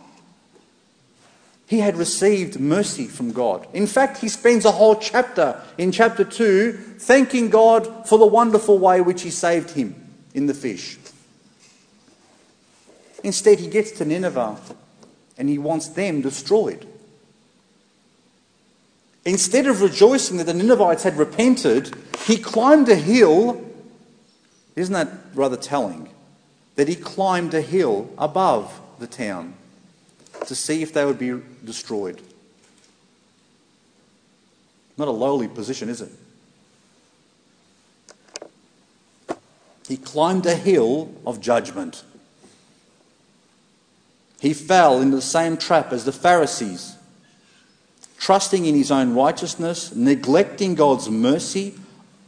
[1.72, 3.66] He had received mercy from God.
[3.72, 8.78] In fact, he spends a whole chapter in chapter 2 thanking God for the wonderful
[8.78, 9.96] way which he saved him
[10.34, 10.98] in the fish.
[13.24, 14.58] Instead, he gets to Nineveh
[15.38, 16.86] and he wants them destroyed.
[19.24, 23.66] Instead of rejoicing that the Ninevites had repented, he climbed a hill.
[24.76, 26.10] Isn't that rather telling?
[26.76, 29.54] That he climbed a hill above the town
[30.48, 32.21] to see if they would be destroyed.
[34.97, 36.12] Not a lowly position, is it?
[39.88, 42.04] He climbed a hill of judgment.
[44.39, 46.95] He fell into the same trap as the Pharisees
[48.21, 51.74] trusting in his own righteousness, neglecting God's mercy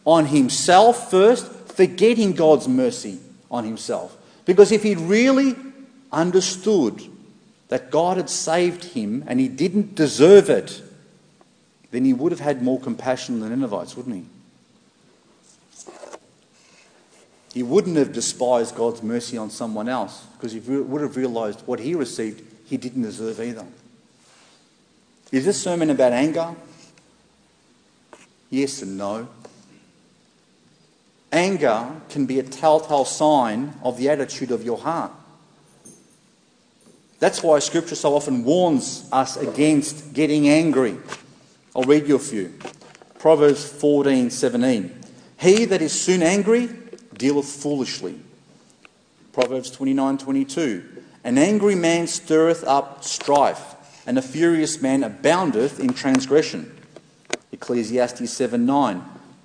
[0.05, 3.19] on himself first, forgetting God's mercy
[3.51, 4.17] on himself.
[4.45, 5.55] Because if he'd really
[6.11, 6.99] understood
[7.73, 10.79] that God had saved him and he didn't deserve it,
[11.89, 14.25] then he would have had more compassion than Ninevites, wouldn't he?
[17.51, 21.79] He wouldn't have despised God's mercy on someone else because he would have realized what
[21.79, 23.65] he received he didn't deserve either.
[25.31, 26.53] Is this sermon about anger?
[28.51, 29.29] Yes and no.
[31.31, 35.11] Anger can be a telltale sign of the attitude of your heart.
[37.23, 40.97] That's why Scripture so often warns us against getting angry.
[41.73, 42.53] I'll read you a few.
[43.17, 44.91] Proverbs 14 17.
[45.39, 46.67] He that is soon angry
[47.17, 48.19] dealeth foolishly.
[49.31, 50.83] Proverbs 29 22.
[51.23, 56.75] An angry man stirreth up strife and a furious man aboundeth in transgression.
[57.53, 59.01] Ecclesiastes 7 9.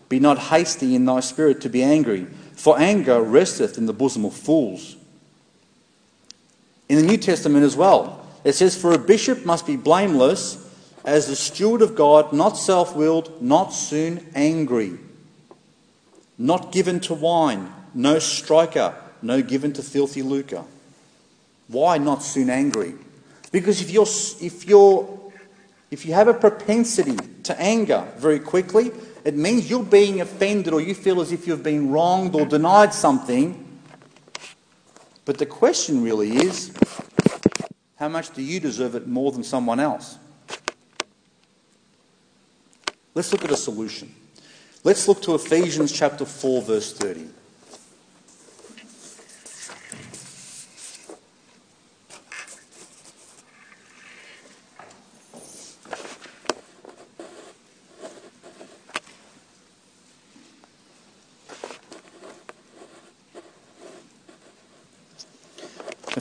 [0.08, 2.24] Be not hasty in thy spirit to be angry,
[2.54, 4.96] for anger resteth in the bosom of fools.
[6.88, 10.64] In the New Testament as well, it says, For a bishop must be blameless
[11.04, 14.98] as the steward of God, not self willed, not soon angry,
[16.36, 20.64] not given to wine, no striker, no given to filthy lucre.
[21.68, 22.94] Why not soon angry?
[23.52, 24.06] Because if you're,
[24.40, 25.18] if you're
[25.90, 28.92] if you have a propensity to anger very quickly,
[29.24, 32.92] it means you're being offended or you feel as if you've been wronged or denied
[32.92, 33.64] something.
[35.28, 36.72] But the question really is
[37.96, 40.16] how much do you deserve it more than someone else?
[43.14, 44.14] Let's look at a solution.
[44.84, 47.26] Let's look to Ephesians chapter 4, verse 30.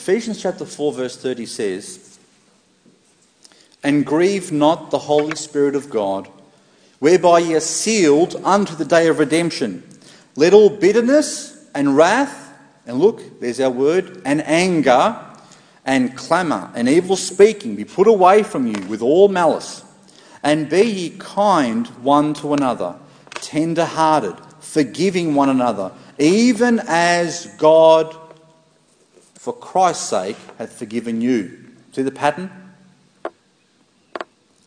[0.07, 2.17] Ephesians chapter 4, verse 30 says,
[3.83, 6.29] And grieve not the Holy Spirit of God,
[6.99, 9.83] whereby ye are sealed unto the day of redemption.
[10.37, 15.19] Let all bitterness and wrath, and look, there's our word, and anger,
[15.83, 19.83] and clamour, and evil speaking be put away from you with all malice.
[20.41, 22.95] And be ye kind one to another,
[23.31, 28.15] tender hearted, forgiving one another, even as God
[29.47, 31.57] for Christ's sake, hath forgiven you.
[31.93, 32.51] See the pattern?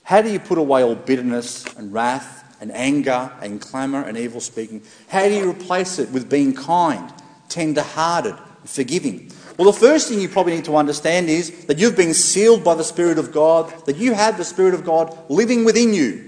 [0.05, 4.41] How do you put away all bitterness and wrath and anger and clamour and evil
[4.41, 4.81] speaking?
[5.09, 7.12] How do you replace it with being kind,
[7.51, 9.31] tender hearted, forgiving?
[9.59, 12.74] Well, the first thing you probably need to understand is that you've been sealed by
[12.74, 16.26] the Spirit of God, that you have the Spirit of God living within you.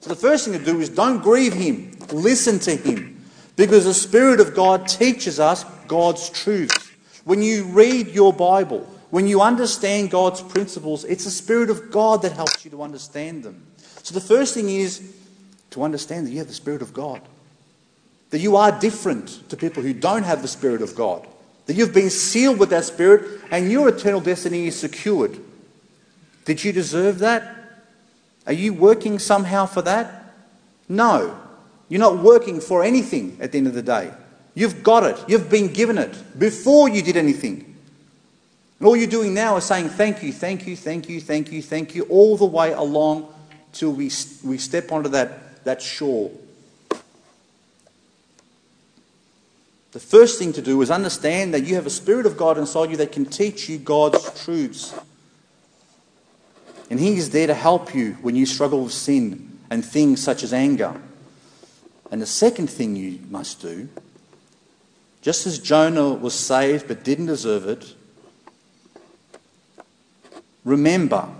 [0.00, 3.24] So the first thing to do is don't grieve Him, listen to Him,
[3.56, 6.90] because the Spirit of God teaches us God's truths.
[7.24, 12.22] When you read your Bible, when you understand God's principles, it's the Spirit of God
[12.22, 13.66] that helps you to understand them.
[14.02, 15.14] So the first thing is
[15.70, 17.20] to understand that you have the Spirit of God.
[18.30, 21.26] That you are different to people who don't have the Spirit of God.
[21.66, 25.38] That you've been sealed with that Spirit and your eternal destiny is secured.
[26.44, 27.56] Did you deserve that?
[28.46, 30.34] Are you working somehow for that?
[30.88, 31.38] No.
[31.88, 34.12] You're not working for anything at the end of the day.
[34.54, 35.22] You've got it.
[35.28, 37.74] You've been given it before you did anything.
[38.78, 41.62] And all you're doing now is saying thank you, thank you, thank you, thank you,
[41.62, 43.32] thank you, all the way along
[43.72, 44.10] till we,
[44.44, 46.30] we step onto that, that shore.
[49.92, 52.90] The first thing to do is understand that you have a Spirit of God inside
[52.90, 54.92] you that can teach you God's truths.
[56.90, 60.42] And He is there to help you when you struggle with sin and things such
[60.42, 61.00] as anger.
[62.10, 63.88] And the second thing you must do
[65.24, 67.94] just as Jonah was saved but didn't deserve it,
[70.64, 71.30] remember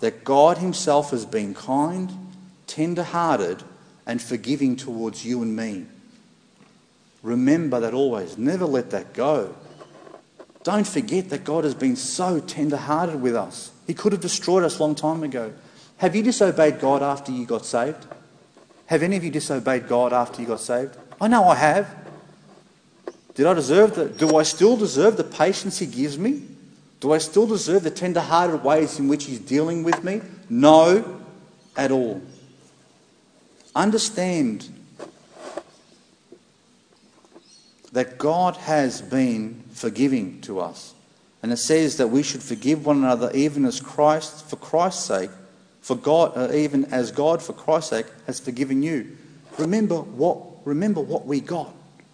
[0.00, 2.12] that God Himself has been kind,
[2.66, 3.62] tender hearted,
[4.06, 5.86] and forgiving towards you and me.
[7.22, 8.36] Remember that always.
[8.36, 9.54] Never let that go.
[10.62, 13.72] Don't forget that God has been so tender hearted with us.
[13.86, 15.54] He could have destroyed us a long time ago.
[15.96, 18.06] Have you disobeyed God after you got saved?
[18.84, 20.98] Have any of you disobeyed God after you got saved?
[21.18, 22.09] I know I have.
[23.34, 26.42] Did I deserve the, do I still deserve the patience he gives me?
[27.00, 30.20] Do I still deserve the tender hearted ways in which he's dealing with me?
[30.48, 31.22] No,
[31.76, 32.20] at all.
[33.74, 34.68] Understand
[37.92, 40.94] that God has been forgiving to us.
[41.42, 45.30] And it says that we should forgive one another even as Christ, for Christ's sake,
[45.80, 49.16] for God, uh, even as God, for Christ's sake, has forgiven you.
[49.56, 51.72] Remember what, remember what we got.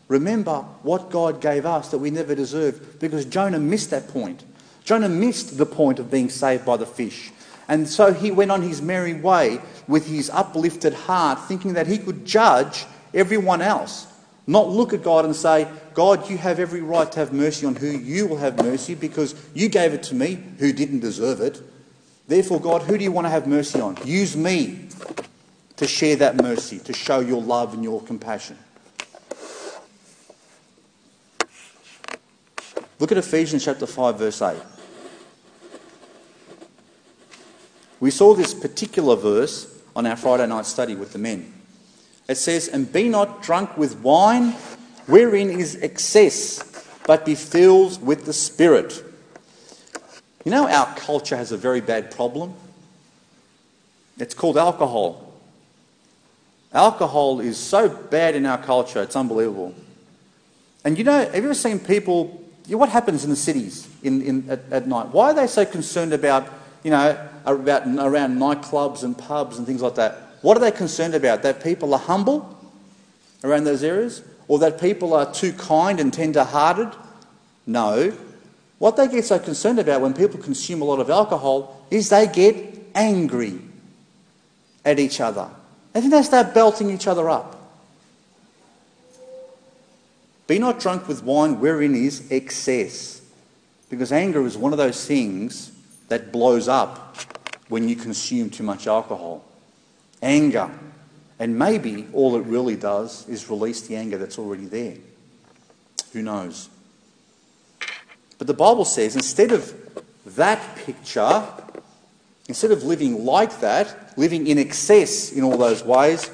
[0.09, 4.45] Remember what God gave us that we never deserved because Jonah missed that point.
[4.85, 7.33] Jonah missed the point of being saved by the fish.
[7.69, 11.99] And so he went on his merry way with his uplifted heart, thinking that he
[11.99, 14.07] could judge everyone else.
[14.47, 17.75] Not look at God and say, God, you have every right to have mercy on
[17.75, 21.61] who you will have mercy because you gave it to me who didn't deserve it.
[22.29, 23.97] Therefore, God, who do you want to have mercy on?
[24.05, 24.89] Use me
[25.77, 28.57] to share that mercy, to show your love and your compassion.
[32.99, 34.57] Look at Ephesians chapter 5, verse 8.
[38.01, 41.53] We saw this particular verse on our Friday night study with the men.
[42.29, 44.53] It says, And be not drunk with wine,
[45.07, 49.03] wherein is excess, but be filled with the Spirit.
[50.45, 52.55] You know, our culture has a very bad problem.
[54.19, 55.35] It's called alcohol.
[56.73, 59.75] Alcohol is so bad in our culture, it's unbelievable.
[60.85, 64.51] And you know, have you ever seen people, what happens in the cities in, in,
[64.51, 65.09] at, at night?
[65.09, 66.49] Why are they so concerned about,
[66.83, 70.19] you know, about, around nightclubs and pubs and things like that?
[70.43, 71.43] What are they concerned about?
[71.43, 72.59] That people are humble
[73.45, 74.23] around those areas?
[74.49, 76.93] Or that people are too kind and tender hearted?
[77.67, 78.17] No.
[78.79, 82.27] What they get so concerned about when people consume a lot of alcohol is they
[82.27, 82.57] get
[82.95, 83.59] angry
[84.85, 85.49] at each other.
[85.95, 87.56] And then they start belting each other up.
[90.47, 93.21] Be not drunk with wine wherein is excess.
[93.89, 95.73] Because anger is one of those things
[96.09, 97.17] that blows up
[97.69, 99.45] when you consume too much alcohol.
[100.23, 100.71] Anger.
[101.39, 104.97] And maybe all it really does is release the anger that's already there.
[106.13, 106.69] Who knows?
[108.39, 109.75] But the Bible says instead of
[110.25, 111.45] that picture,
[112.49, 116.31] instead of living like that, living in excess in all those ways,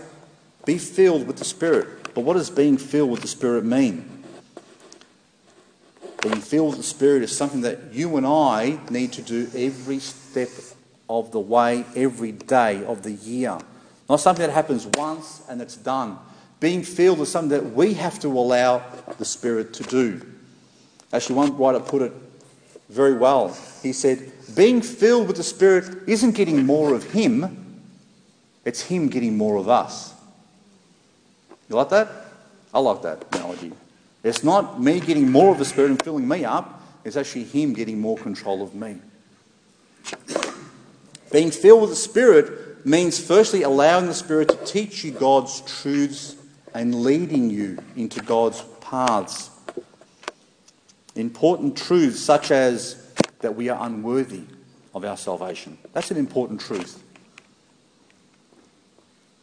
[0.65, 1.89] be filled with the Spirit.
[2.15, 4.23] But what does being filled with the Spirit mean?
[6.23, 9.99] Being filled with the Spirit is something that you and I need to do every
[9.99, 10.51] step
[11.09, 13.59] of the way, every day of the year.
[14.09, 16.19] Not something that happens once and it's done.
[16.61, 18.85] Being filled is something that we have to allow
[19.19, 20.25] the Spirit to do.
[21.13, 22.13] Actually, one writer put it
[22.89, 23.57] very well.
[23.83, 27.83] He said, Being filled with the Spirit isn't getting more of Him,
[28.65, 30.15] it's Him getting more of us.
[31.73, 32.09] You like that?
[32.75, 33.73] I like that analogy.
[34.23, 37.73] It's not me getting more of the Spirit and filling me up, it's actually Him
[37.73, 38.99] getting more control of me.
[41.33, 46.37] Being filled with the Spirit means firstly allowing the Spirit to teach you God's truths
[46.75, 49.49] and leading you into God's paths.
[51.14, 54.43] Important truths such as that we are unworthy
[54.95, 55.79] of our salvation.
[55.95, 57.03] That's an important truth.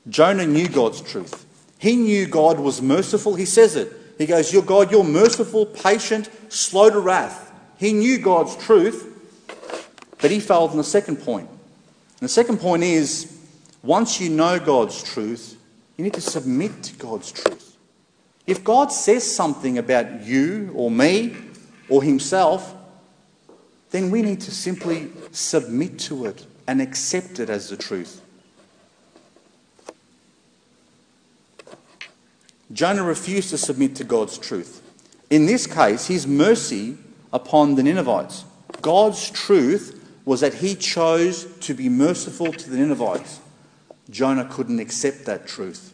[0.07, 1.47] Jonah knew God's truth.
[1.79, 3.35] He knew God was merciful.
[3.35, 3.91] He says it.
[4.17, 7.51] He goes, Your God, you're merciful, patient, slow to wrath.
[7.77, 9.07] He knew God's truth,
[10.21, 11.49] but he failed in the second point.
[11.49, 13.39] And the second point is
[13.81, 15.57] once you know God's truth,
[15.95, 17.77] you need to submit to God's truth.
[18.45, 21.37] If God says something about you or me
[21.87, 22.75] or himself,
[23.91, 28.21] then we need to simply submit to it and accept it as the truth.
[32.71, 34.81] Jonah refused to submit to God's truth.
[35.29, 36.97] In this case, his mercy
[37.33, 38.45] upon the Ninevites.
[38.81, 39.95] God's truth
[40.25, 43.39] was that he chose to be merciful to the Ninevites.
[44.09, 45.93] Jonah couldn't accept that truth.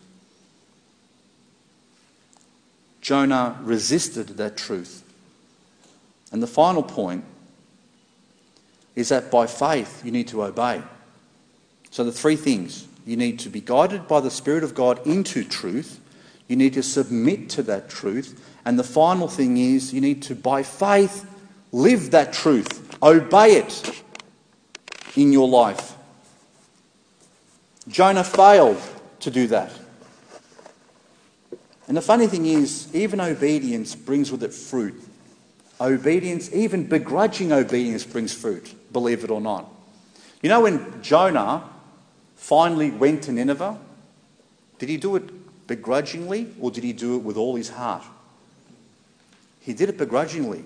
[3.02, 5.04] Jonah resisted that truth.
[6.32, 7.24] And the final point
[8.96, 10.82] is that by faith you need to obey.
[11.92, 15.44] So, the three things you need to be guided by the Spirit of God into
[15.44, 16.00] truth,
[16.48, 20.36] you need to submit to that truth, and the final thing is you need to,
[20.36, 21.26] by faith,
[21.72, 24.04] live that truth, obey it
[25.16, 25.96] in your life.
[27.88, 28.82] Jonah failed
[29.20, 29.72] to do that.
[31.88, 35.02] And the funny thing is, even obedience brings with it fruit.
[35.80, 39.70] Obedience, even begrudging obedience, brings fruit, believe it or not.
[40.42, 41.70] You know, when Jonah
[42.36, 43.78] finally went to Nineveh,
[44.80, 45.35] did he do it
[45.68, 48.04] begrudgingly or did he do it with all his heart?
[49.60, 50.64] He did it begrudgingly.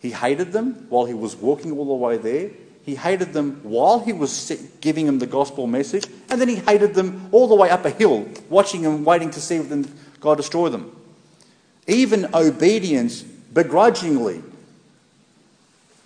[0.00, 2.50] He hated them while he was walking all the way there.
[2.84, 6.06] He hated them while he was giving them the gospel message.
[6.28, 9.40] And then he hated them all the way up a hill, watching them, waiting to
[9.40, 10.94] see if God destroy them.
[11.86, 14.42] Even obedience begrudgingly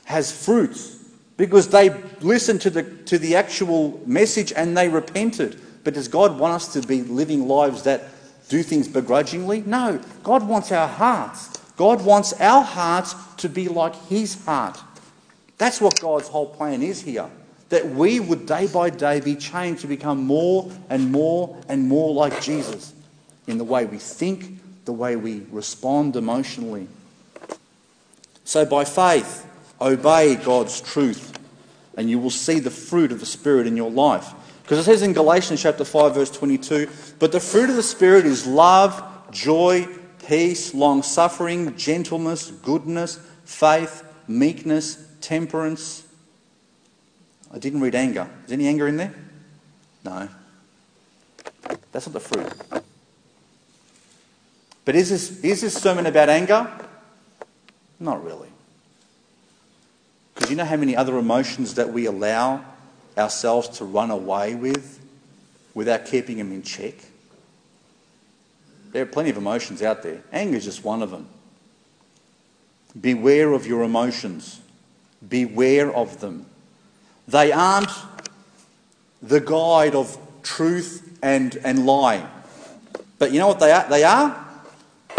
[0.05, 0.99] has fruits
[1.37, 1.91] because they
[2.21, 5.61] listened to the, to the actual message and they repented.
[5.85, 8.05] But does God want us to be living lives that
[8.49, 9.63] do things begrudgingly?
[9.63, 10.01] No.
[10.23, 11.49] God wants our hearts.
[11.77, 14.79] God wants our hearts to be like His heart.
[15.59, 17.29] That's what God's whole plan is here.
[17.69, 22.15] That we would day by day be changed to become more and more and more
[22.15, 22.95] like Jesus
[23.47, 26.89] in the way we think, the way we respond emotionally.
[28.45, 29.47] So by faith,
[29.81, 31.39] obey God's truth,
[31.97, 34.33] and you will see the fruit of the Spirit in your life.
[34.69, 38.27] Because it says in Galatians chapter 5, verse 22, but the fruit of the Spirit
[38.27, 39.89] is love, joy,
[40.27, 46.07] peace, long suffering, gentleness, goodness, faith, meekness, temperance.
[47.51, 48.29] I didn't read anger.
[48.45, 49.15] Is any anger in there?
[50.05, 50.29] No.
[51.91, 52.53] That's not the fruit.
[54.85, 56.71] But is this, is this sermon about anger?
[57.99, 58.51] Not really.
[60.35, 62.67] Because you know how many other emotions that we allow
[63.19, 65.01] ourselves to run away with
[65.75, 66.95] without keeping them in check?
[68.93, 70.23] There are plenty of emotions out there.
[70.33, 71.29] Anger is just one of them.
[72.99, 74.61] Beware of your emotions.
[75.27, 76.47] Beware of them.
[77.27, 77.91] They aren't
[79.21, 82.27] the guide of truth and, and lie.
[83.19, 83.89] But you know what they are?
[83.89, 84.47] They are?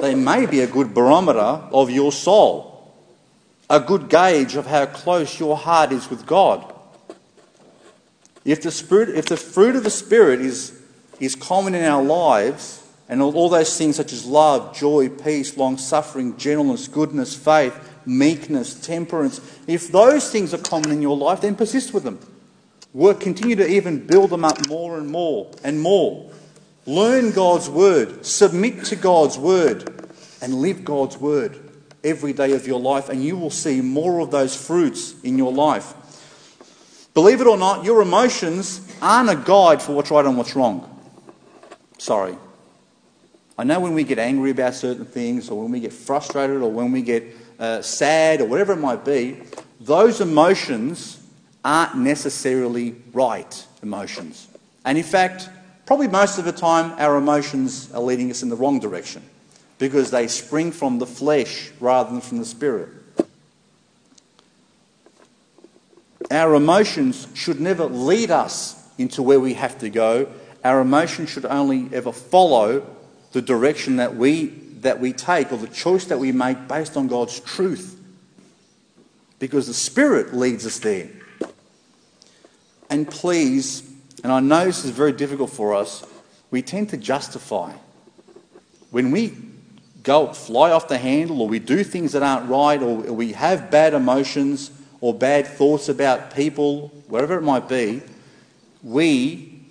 [0.01, 2.93] They may be a good barometer of your soul,
[3.69, 6.73] a good gauge of how close your heart is with God.
[8.49, 10.73] If the, spirit, if the fruit of the Spirit is,
[11.19, 15.55] is common in our lives, and all, all those things such as love, joy, peace,
[15.55, 17.77] long suffering, gentleness, goodness, faith,
[18.07, 22.17] meekness, temperance, if those things are common in your life, then persist with them.
[22.91, 26.31] Work, continue to even build them up more and more and more.
[26.87, 30.09] Learn God's word, submit to God's word,
[30.41, 31.55] and live God's word
[32.03, 35.53] every day of your life, and you will see more of those fruits in your
[35.53, 35.93] life.
[37.19, 40.89] Believe it or not, your emotions aren't a guide for what's right and what's wrong.
[41.97, 42.33] Sorry.
[43.57, 46.71] I know when we get angry about certain things, or when we get frustrated, or
[46.71, 47.25] when we get
[47.59, 49.41] uh, sad, or whatever it might be,
[49.81, 51.21] those emotions
[51.65, 54.47] aren't necessarily right emotions.
[54.85, 55.49] And in fact,
[55.85, 59.23] probably most of the time, our emotions are leading us in the wrong direction
[59.77, 62.87] because they spring from the flesh rather than from the spirit.
[66.31, 70.27] Our emotions should never lead us into where we have to go.
[70.63, 72.85] Our emotions should only ever follow
[73.31, 74.47] the direction that we,
[74.81, 77.99] that we take or the choice that we make based on God's truth.
[79.39, 81.09] Because the Spirit leads us there.
[82.89, 83.89] And please,
[84.23, 86.05] and I know this is very difficult for us,
[86.51, 87.73] we tend to justify.
[88.91, 89.37] When we
[90.03, 93.69] go fly off the handle or we do things that aren't right or we have
[93.69, 94.71] bad emotions
[95.01, 98.01] or bad thoughts about people, wherever it might be,
[98.83, 99.61] we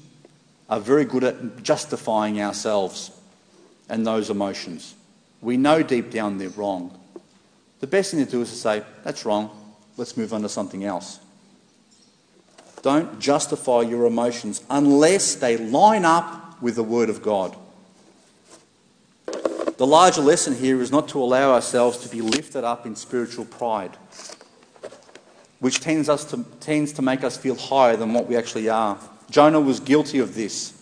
[0.68, 3.10] are very good at justifying ourselves
[3.88, 4.94] and those emotions.
[5.40, 6.98] We know deep down they're wrong.
[7.80, 9.50] The best thing to do is to say, that's wrong,
[9.96, 11.20] let's move on to something else.
[12.82, 17.56] Don't justify your emotions unless they line up with the Word of God.
[19.26, 23.44] The larger lesson here is not to allow ourselves to be lifted up in spiritual
[23.44, 23.96] pride,
[25.60, 28.98] which tends, us to, tends to make us feel higher than what we actually are.
[29.30, 30.74] Jonah was guilty of this.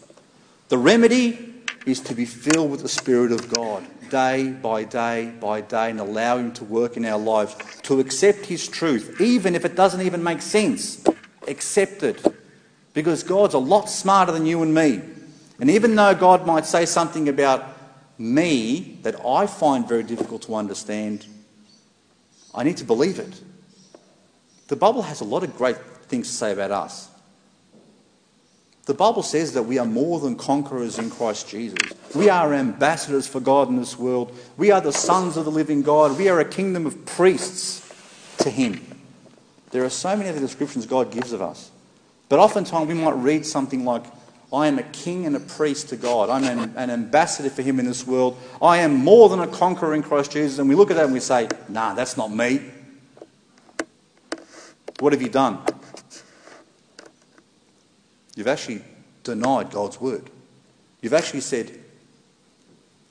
[0.68, 1.54] The remedy
[1.86, 5.98] is to be filled with the Spirit of God day by day by day and
[5.98, 10.02] allow Him to work in our lives, to accept His truth, even if it doesn't
[10.02, 11.04] even make sense
[11.48, 12.24] accept it.
[12.94, 15.00] Because God's a lot smarter than you and me.
[15.60, 17.64] And even though God might say something about
[18.18, 21.26] me that I find very difficult to understand,
[22.54, 23.40] I need to believe it.
[24.68, 25.76] The Bible has a lot of great
[26.08, 27.08] things to say about us.
[28.86, 31.78] The Bible says that we are more than conquerors in Christ Jesus.
[32.14, 34.36] We are ambassadors for God in this world.
[34.56, 36.16] We are the sons of the living God.
[36.16, 37.82] We are a kingdom of priests
[38.38, 38.80] to Him.
[39.72, 41.72] There are so many other descriptions God gives of us.
[42.28, 44.04] But oftentimes we might read something like,
[44.52, 46.30] I am a king and a priest to God.
[46.30, 48.38] I'm an, an, ambassador for Him in this world.
[48.62, 50.60] I am more than a conqueror in Christ Jesus.
[50.60, 52.60] And we look at that and we say, nah, that's not me.
[54.98, 55.58] What have you done?
[58.34, 58.82] You've actually
[59.24, 60.30] denied God's word.
[61.00, 61.78] You've actually said,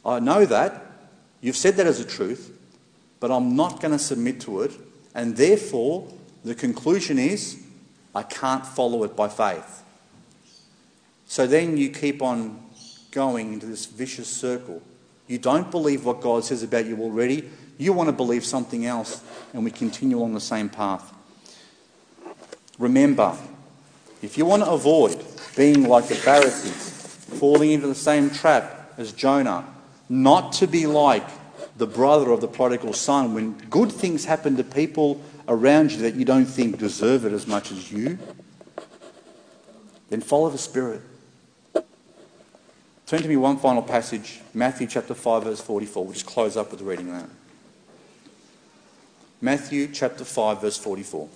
[0.05, 0.85] I know that.
[1.41, 2.51] You've said that as a truth,
[3.19, 4.71] but I'm not going to submit to it.
[5.13, 6.07] And therefore,
[6.43, 7.61] the conclusion is,
[8.13, 9.83] I can't follow it by faith.
[11.27, 12.63] So then you keep on
[13.11, 14.81] going into this vicious circle.
[15.27, 17.49] You don't believe what God says about you already.
[17.77, 19.23] You want to believe something else,
[19.53, 21.13] and we continue along the same path.
[22.77, 23.37] Remember,
[24.21, 25.23] if you want to avoid
[25.55, 26.91] being like the Pharisees,
[27.39, 29.65] falling into the same trap as Jonah,
[30.09, 31.27] not to be like
[31.77, 36.15] the brother of the prodigal son when good things happen to people around you that
[36.15, 38.17] you don't think deserve it as much as you,
[40.09, 41.01] then follow the Spirit.
[43.05, 46.03] Turn to me one final passage, Matthew chapter 5, verse 44.
[46.03, 47.29] We'll just close up with the reading that.
[49.41, 51.29] Matthew chapter 5, verse 44.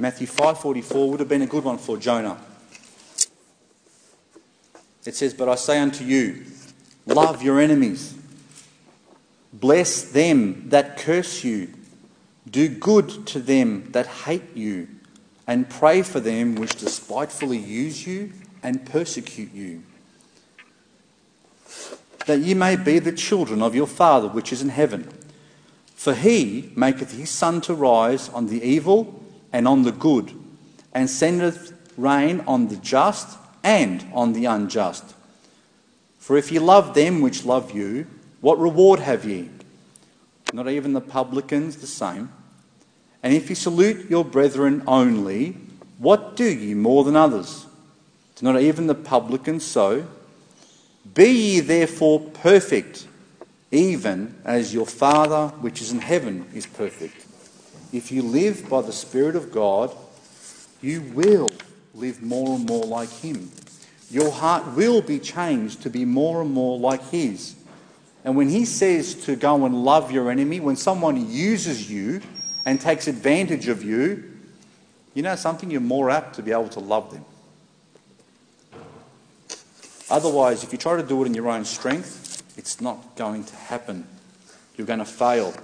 [0.00, 2.38] Matthew 5:44 would have been a good one for Jonah.
[5.04, 6.44] It says, But I say unto you,
[7.04, 8.14] love your enemies,
[9.52, 11.74] bless them that curse you,
[12.48, 14.86] do good to them that hate you,
[15.48, 18.32] and pray for them which despitefully use you
[18.62, 19.82] and persecute you,
[22.26, 25.10] that ye may be the children of your Father which is in heaven.
[25.96, 30.32] For he maketh his sun to rise on the evil and on the good,
[30.92, 35.14] and sendeth rain on the just and on the unjust.
[36.18, 38.06] For if ye love them which love you,
[38.40, 39.50] what reward have ye?
[40.52, 42.30] Not even the publicans the same.
[43.22, 45.56] And if ye salute your brethren only,
[45.98, 47.66] what do ye more than others?
[48.36, 50.06] Do not even the publicans so?
[51.14, 53.06] Be ye therefore perfect,
[53.70, 57.27] even as your Father which is in heaven is perfect.
[57.92, 59.94] If you live by the Spirit of God,
[60.80, 61.48] you will
[61.94, 63.50] live more and more like Him.
[64.10, 67.54] Your heart will be changed to be more and more like His.
[68.24, 72.20] And when He says to go and love your enemy, when someone uses you
[72.64, 74.24] and takes advantage of you,
[75.14, 75.70] you know something?
[75.70, 77.24] You're more apt to be able to love them.
[80.10, 83.56] Otherwise, if you try to do it in your own strength, it's not going to
[83.56, 84.06] happen.
[84.76, 85.54] You're going to fail.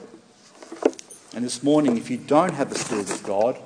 [1.35, 3.59] And this morning, if you don't have the Spirit of God,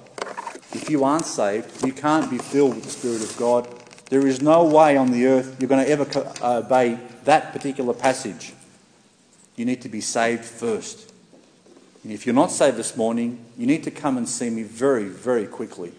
[0.73, 3.69] if you aren't saved, you can't be filled with the Spirit of God.
[4.09, 6.07] There is no way on the earth you're going to ever
[6.43, 8.55] uh, obey that particular passage.
[9.55, 11.13] You need to be saved first.
[12.05, 15.05] And if you're not saved this morning, you need to come and see me very,
[15.05, 15.93] very quickly.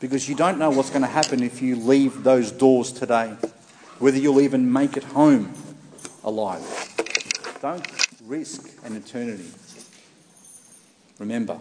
[0.00, 3.34] Because you don't know what's going to happen if you leave those doors today,
[3.98, 5.52] whether you'll even make it home
[6.24, 6.62] alive.
[7.60, 7.86] Don't
[8.24, 9.50] risk an eternity.
[11.18, 11.58] Remember,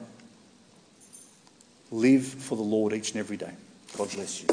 [1.91, 3.51] live for the Lord each and every day.
[3.97, 4.47] God bless you.